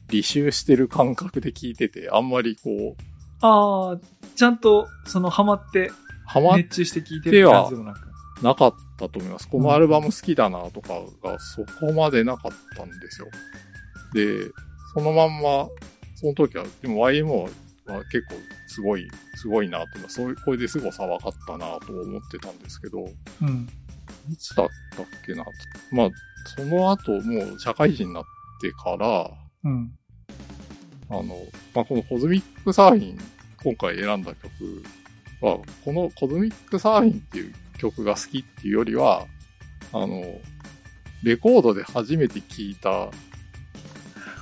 [0.09, 3.03] 履修してる感覚で聞いてて、あんまりこう、
[3.41, 3.97] ああ、
[4.35, 5.91] ちゃんと、その、ハマって、
[6.25, 7.99] ハマっ熱中して聞いてる感じでもなく。
[8.41, 9.47] なかったと思います。
[9.47, 13.27] このアルバム好きだなとかがそこまでなかったんですよ。
[14.13, 14.51] で、
[14.93, 15.67] そのまんま、
[16.15, 18.35] その時は、でも YMO は結構
[18.67, 23.05] すごい、すごいなと、そういう、これで凄さ分かったなと思ってたんですけど、
[23.41, 23.67] うん。
[24.29, 25.51] いつだったっけなと。
[25.91, 26.09] まあ、
[26.57, 28.23] その後もう社会人になっ
[28.59, 29.31] てから、
[29.65, 29.91] うん。
[31.09, 31.23] あの、
[31.73, 33.17] まあ、このコズミックサーフィン、
[33.63, 34.83] 今回選んだ曲
[35.41, 39.25] は、このコズミックサーフィンっていう曲が好きっていうよりは、
[39.91, 40.23] あの、
[41.23, 43.09] レコードで初めて聴いた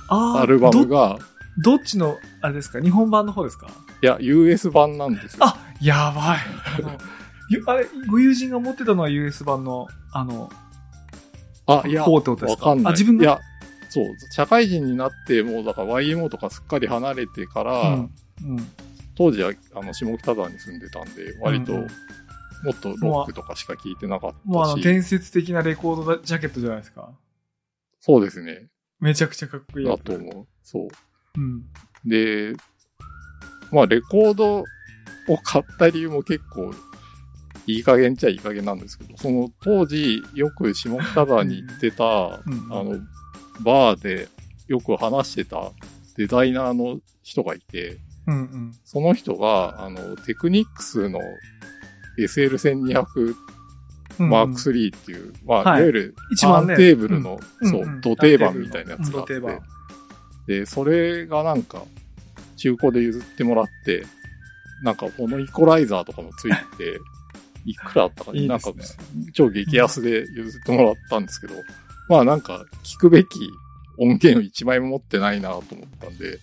[0.08, 1.18] アルバムど、が、
[1.62, 2.80] どっちの、あれですか？
[2.80, 3.68] 日本版の方ですか？
[4.02, 5.44] いや、US 版なんですよ。
[5.44, 6.38] あ、やばい。
[7.66, 10.50] あ れ、ご友人が持ってたのは US 版の、あの、
[11.66, 12.68] あ、いや、方ってことですか？
[12.70, 12.92] わかんない。
[12.92, 13.22] あ、自分が？
[13.22, 13.40] いや、
[13.94, 18.10] そう、社会人になって、もうだから YMO とかすっかり離れてから、うん。
[18.44, 18.66] うん。
[19.16, 21.80] 当時はあの下北沢に住んでたんで、割と、も
[22.72, 27.10] っとロックとかしか聞いてなかったし、もうあの、伝説的なレコードジャケットじゃないですか？
[28.00, 28.66] そうですね。
[28.98, 29.98] めちゃくちゃかっこいいやつ。
[29.98, 30.46] だと思う。
[30.62, 30.88] そう。
[31.36, 31.62] うん。
[32.04, 32.54] で、
[33.70, 34.64] まあ、レコードを
[35.42, 36.72] 買った理由も結構、
[37.66, 42.68] いい加減っちゃいい加減なんですけど、その当時、よく下北沢に行ってた、うん。
[42.70, 43.00] あの、
[43.60, 44.28] バーで
[44.68, 45.70] よく話してた
[46.16, 48.72] デザイナーの人がいて、うんうん。
[48.84, 51.20] その人が、あの、テクニックスの
[52.18, 53.34] SL1200
[54.20, 55.78] うんマーク3っていう、まあ、はい。
[55.78, 56.68] いわゆる、一番ね。
[56.68, 59.40] ターンテーブルの、そううんうん、土定番みたいなやつがあって。
[60.46, 61.82] で、それがなんか、
[62.56, 64.06] 中古で譲ってもらって、
[64.84, 67.00] なんか、このイコライザーとかもついて、
[67.64, 68.72] いくらあったか いいなんか
[69.32, 71.54] 超激安で譲ってもらったんですけど、
[72.08, 73.50] まあなんか、聞くべき
[73.98, 76.38] 音源を一枚も持ってないなと思ったんで、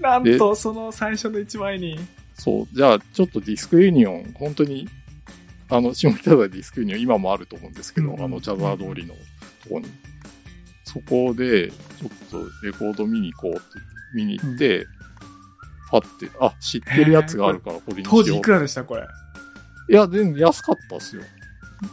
[0.00, 1.98] なんと、その最初の一枚に。
[2.34, 4.88] そう、じゃあちょっとディスクユニオン、本当に、
[5.70, 9.20] あの、下北沢ディスクユニオン今もあると思うんですけど、うんうんあの、ジャザー通りのと
[9.70, 9.86] こに。
[10.84, 11.74] そこで、ちょ
[12.06, 13.62] っとレコード見に行こうって
[14.14, 14.86] 見に行って、
[15.90, 18.22] パって、あ、知ってるやつがあるからこれにしよう。
[18.22, 19.02] 当時いくらでしたこれ？
[19.90, 21.22] いや、全然安かったっすよ。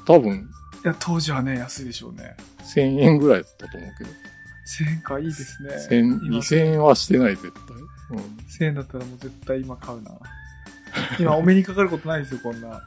[0.06, 0.48] 多分、
[0.86, 2.36] いや、当時はね、安いでしょうね。
[2.60, 4.10] 1000円ぐらいだったと思うけど。
[4.10, 5.70] 1000円か、いいですね。
[5.90, 7.62] 1000、今2000円はしてない、絶対。
[8.12, 8.24] うん。
[8.48, 10.12] 1000円だったらもう絶対今買うな。
[11.20, 12.84] 今お目にかかることないですよ、こんな。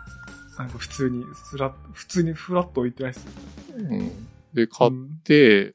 [0.59, 3.31] なんか普通に、スラッ、普通にフラッと置いてないですよ。
[3.77, 4.29] うん。
[4.55, 5.75] で、買っうんて、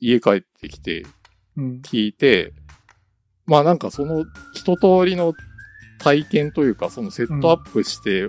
[0.00, 1.04] 家帰ってきて、
[1.58, 1.80] うん。
[1.82, 2.54] 聞いて、
[3.44, 4.24] まあなんかその
[4.54, 5.34] 一通りの
[5.98, 8.26] 体験というか、そのセットアップして、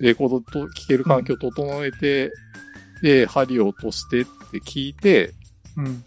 [0.00, 2.32] レコードと聴ける環境を整えて、
[3.02, 5.34] で、針を落としてって聞いて、
[5.76, 6.02] うん。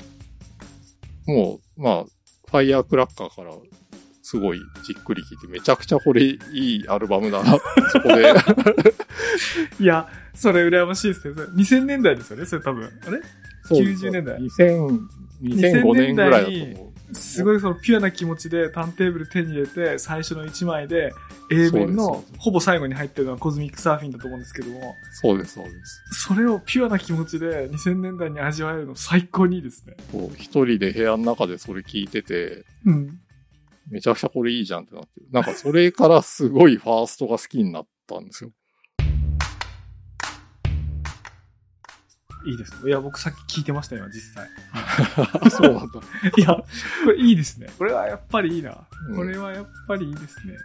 [1.26, 3.52] もう、まあ、ファイヤークラッカーから、
[4.24, 7.52] すごいじっくり聞いて、めちゃくちゃこれいいアルバムだな、
[7.92, 8.34] そこで。
[9.80, 11.34] いや、それ羨ましいですね。
[11.36, 12.86] それ2000年代ですよね、それ多分。
[12.86, 13.22] あれ？
[13.64, 15.00] そうです90年代2000
[15.42, 16.91] 2005年ぐらいだと思う。
[17.14, 21.12] すごいそのピュアな気持ちでターンテーブル手に入れて、最初の1枚で
[21.52, 26.04] A 面のほぼ最後に入ってるのはコズミックサーフィンだと思うんですけども、そうです、そうです。
[26.28, 29.96] それをピュアな気持ちで2000年代に味わえるの最高にいいですね。
[30.12, 33.20] こう一人で部屋の中でそれ聞いてて、うん。
[33.90, 35.10] めちゃくちゃこれいいじゃんってなって。
[35.32, 38.52] なんかそれからすごいファーストが好きになったんですよ。
[42.46, 42.90] いいですね。
[42.90, 44.50] いや、僕さっき聞いてましたよ、実際。
[45.52, 46.00] そうなんだ。
[46.38, 46.56] いや、
[47.06, 47.68] これいいですね。
[47.78, 48.88] これはやっぱりいいな。
[49.10, 50.56] うんこれはやっぱりいいですね。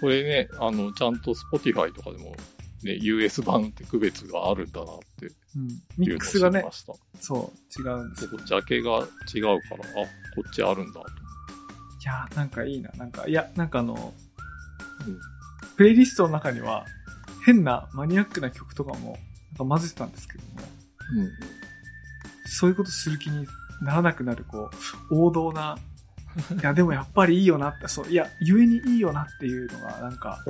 [0.00, 2.34] これね、あの、ちゃんと Spotify とかでも、
[2.82, 5.26] ね、US 版って区別があるんだなって
[5.56, 5.70] うん。
[5.70, 6.64] いミックスがね。
[7.20, 8.30] そう、違うんですよ。
[8.30, 8.98] ここジャケが
[9.34, 11.08] 違うから、あ、こっちあるんだと。
[11.08, 12.90] いや、なんかいいな。
[12.96, 14.14] なんか、いや、なんかあの、
[15.06, 15.18] うん
[15.76, 16.84] プレイリストの中には、
[17.46, 19.18] 変なマニアックな曲とかも、
[19.58, 20.50] なんか混ぜてたんですけども、
[21.16, 21.30] うん。
[22.46, 23.46] そういうことする気に
[23.82, 24.70] ならなくなる、こ
[25.10, 25.78] う、王道な、
[26.60, 30.42] いや、でもやっぱりいいよなって、そう、いや、ゆえにいいよなっていうのが、なんか、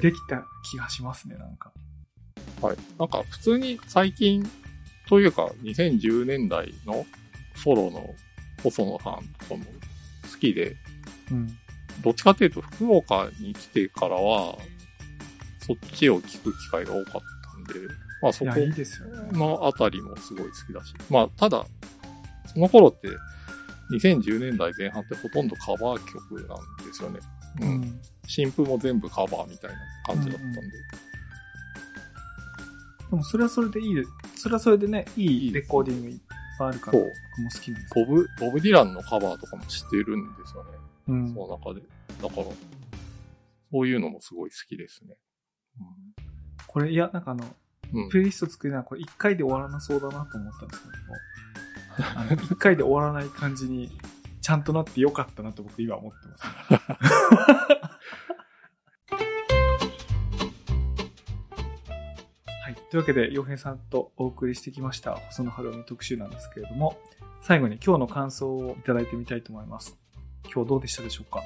[0.00, 0.10] で。
[0.10, 1.72] できた気がしますね、なんか。
[2.62, 2.76] はい。
[2.98, 4.48] なんか普通に最近、
[5.08, 7.06] というか2010年代の
[7.54, 8.14] ソロの
[8.62, 9.64] 細野さんとかも
[10.30, 10.76] 好きで、
[11.30, 11.58] うん。
[12.02, 14.56] どっちかっていうと福岡に来てからは、
[15.60, 17.22] そっちを聞く機会が多かっ
[17.66, 17.80] たんで、
[18.22, 18.50] まあそこ。
[19.32, 20.94] のあたりもすごい好きだし。
[21.10, 21.64] まあただ、
[22.52, 23.08] その頃って
[23.90, 27.20] 2010年代前半ってほとんどカバー曲なんですよね。
[27.60, 27.64] う。
[27.64, 28.00] うんん。
[28.26, 30.60] 新譜も全部カバーみたいな感じだったんで。
[33.10, 34.04] でもそれはそれでいいで、
[34.36, 36.18] それはそれでね、いいレコーディングいっ
[36.58, 40.70] ぱいあるから、僕も好きなんですボブ、ボブ・ディランのカバーとかも知ってるんですよね。
[41.08, 41.34] うん。
[41.34, 41.80] その中で。
[42.22, 42.46] だから、
[43.72, 45.16] そういうのもすごい好きですね。
[46.66, 47.48] これ、いや、なんかあの、うん。
[47.48, 47.54] うん
[48.10, 50.92] プレイリスト作りながらこれ一回で終わらなそうだなと思ったんですけど。
[51.08, 53.90] も、あの、一回で終わらない感じに、
[54.40, 56.44] ちゃんとなってよかったなと僕今思ってます、
[62.62, 62.74] はい。
[62.90, 66.98] というわけで、洋平さんとお送りしてきました、細野晴臣特集なんですけれども、
[67.42, 69.98] 最後に今日の感想をいただいてみたいと思います。
[70.52, 71.42] 今日どうでしたでしょうか？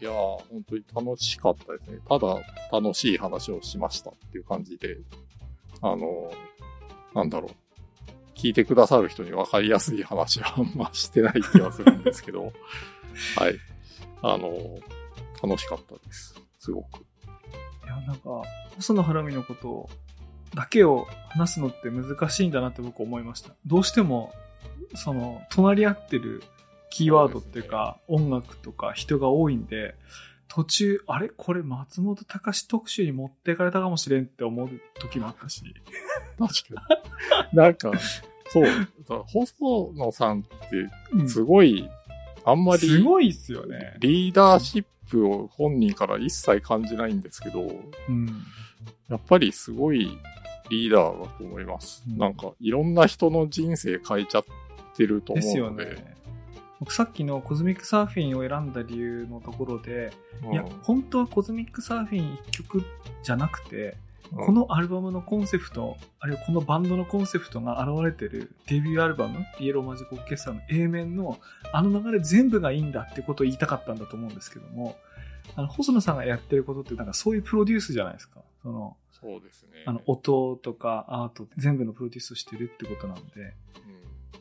[0.00, 1.98] いやー、本当に楽しかったですね。
[2.06, 2.40] ただ、
[2.70, 4.98] 楽しい話をしましたっていう感じで、
[5.80, 6.30] あの、
[7.14, 7.66] なんだろう。
[8.34, 12.52] 聞いてくださる人に分かりやすい話はあんましてない気がするんですけど、
[13.36, 13.58] はい。
[14.22, 14.52] あの、
[15.42, 16.34] 楽しかったです。
[16.58, 16.98] すごく。
[16.98, 18.42] いや、なんか、
[18.76, 19.88] 細野晴臣のこと
[20.54, 23.54] だけを話すのって難しいんだなって僕思いました。
[23.64, 24.34] どうしても、
[24.94, 26.42] その、隣り合ってる
[26.96, 29.96] キーワードっていうか、音楽とか人が多いんで、
[30.48, 31.28] 途中、あれ？
[31.28, 35.62] これ松本隆特集に持っていかれたかもしれんって思う時もあったし。
[36.38, 36.86] 確か
[37.52, 37.58] に。
[37.58, 37.92] なんか、
[38.48, 38.64] そう、
[39.26, 40.48] 細野さんって
[41.12, 41.86] うんすごい、
[42.46, 43.96] あんまりすごいっすよね。
[43.98, 47.60] リーダーシップを本人から一切感じないんですけど、
[48.08, 48.26] うん。
[49.10, 50.16] やっぱりすごい
[50.70, 52.02] リーダーだと思います。
[52.08, 54.44] うんなんか、いろんな人の人生変えちゃっ
[54.96, 55.96] てるとですよ思うので。
[55.96, 56.16] ね。
[56.80, 60.12] 僕さっきのコズミックサーフィンを選んだ理由のところで、
[60.44, 62.84] うんいや、本当はコズミックサーフィン一曲
[63.22, 63.96] じゃなくて、
[64.32, 71.38] うんこのアルバムのコンセプト、あるいはこのバンドのコンセプトが現れてるデビューアルバム、イエローマジックオーケストラの A 面の
[71.72, 74.96] あの流れ全部がいいんだってことを言いたかったんだと思うんですけども、
[75.54, 78.40] あの、細野さんがやってることってなんかそういうプロデュースじゃないですか。
[78.62, 79.84] その、そうですね。
[79.86, 83.22] あの、音とかアート全部のプロデュースをしてるってことなんで、
[83.85, 83.85] うん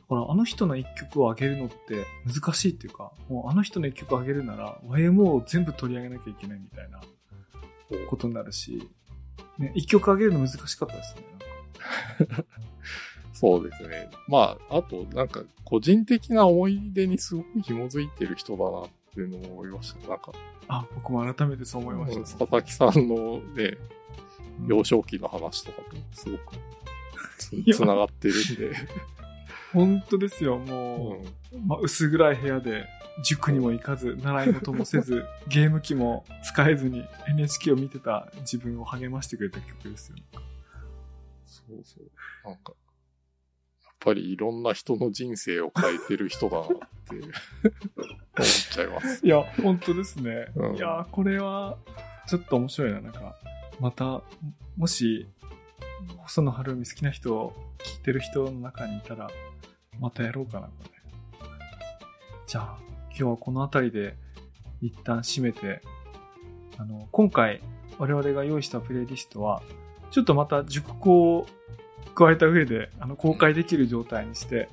[0.02, 7.02] だからあの人の一曲を上げるのって難しいっていうか、もうあの人の一曲を上げるなら YMO を全部取り上げなきゃいけないみたいな
[8.10, 8.90] ことになるし、
[9.58, 11.24] ね、一曲上げるの難しかったですね。
[13.34, 14.10] そうですね。
[14.30, 20.08] まあ、あと、なんか、個人的な思い出にすごく紐づいてる人だなっていうのも思いました。
[20.08, 20.32] なんか、
[20.70, 22.22] あ、僕も改めてそう思いました。
[22.22, 23.78] 佐々木さんのね、うん
[24.68, 26.56] 幼少期の話とかとすごく
[27.38, 28.76] つつながってるんで、
[29.76, 31.26] 本当ですよ、うもんう、
[31.66, 32.88] まあ、薄暗い部屋で
[33.24, 40.18] 塾にも行かず、習い事もせず、 ゲーム機も使えずに NHK を見てた自分を励ましてくれた曲ですよ。
[41.46, 42.12] そうそう。
[42.48, 42.74] なんか、
[43.84, 49.26] やっぱりいろんな人の人生を変えてる人だなって 思っちゃいます。
[49.26, 50.48] いや、本当ですね。
[50.56, 51.78] うんいや、これは、
[52.28, 53.02] ちょっと面白いな。
[53.02, 53.36] なんか、
[53.80, 54.24] また、
[54.78, 55.28] もし、
[56.18, 59.30] 細野晴臣好きな人を、聞いてる人の中にいたら、
[60.00, 60.90] またやろうかな、これ。
[62.48, 62.78] じゃあ、
[63.10, 64.16] 今日はこの辺りで、
[64.82, 65.82] 一旦締めて、
[66.78, 67.62] あの、今回、
[67.98, 69.62] 我々が用意したプレイリストは、
[70.12, 71.48] ちょっとまた熟考を
[72.14, 74.70] 加えた上で、あの、公開できる状態にして、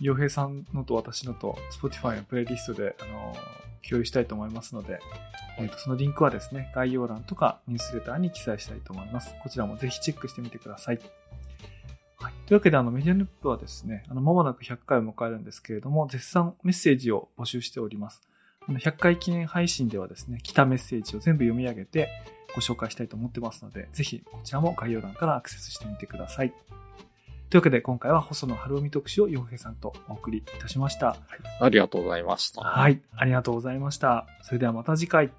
[0.00, 3.34] 洋平さんのと私のと Spotify のプレイリストで、あの、
[3.88, 4.98] 共有したいと思いますので、
[5.58, 9.34] えーとそのリンクはですね、概要欄とかニュースレターに記載したいと思います。
[9.42, 10.98] こちらもぜひチェックしてみてください。
[12.16, 12.32] はい。
[12.46, 18.22] というわけで、あの、メディアヌップはですね、あの、間もなく100回を迎えるんですけれども、絶賛メッセージを募集しております。
[18.66, 22.08] あの、100回記念配信ではですね、来たメッセージを全部読み上げて
[22.54, 26.54] ご紹介したいと思ってますので、ぜひこちらも概要欄からアクセスしてみてください。
[27.50, 31.16] というわけで、今回は細野晴臣特集を洋平さんとお送りいたしました。
[31.60, 32.62] ありがとうございました。
[32.62, 33.00] はい。
[33.16, 34.26] ありがとうございました。
[34.42, 35.30] それではまた次回。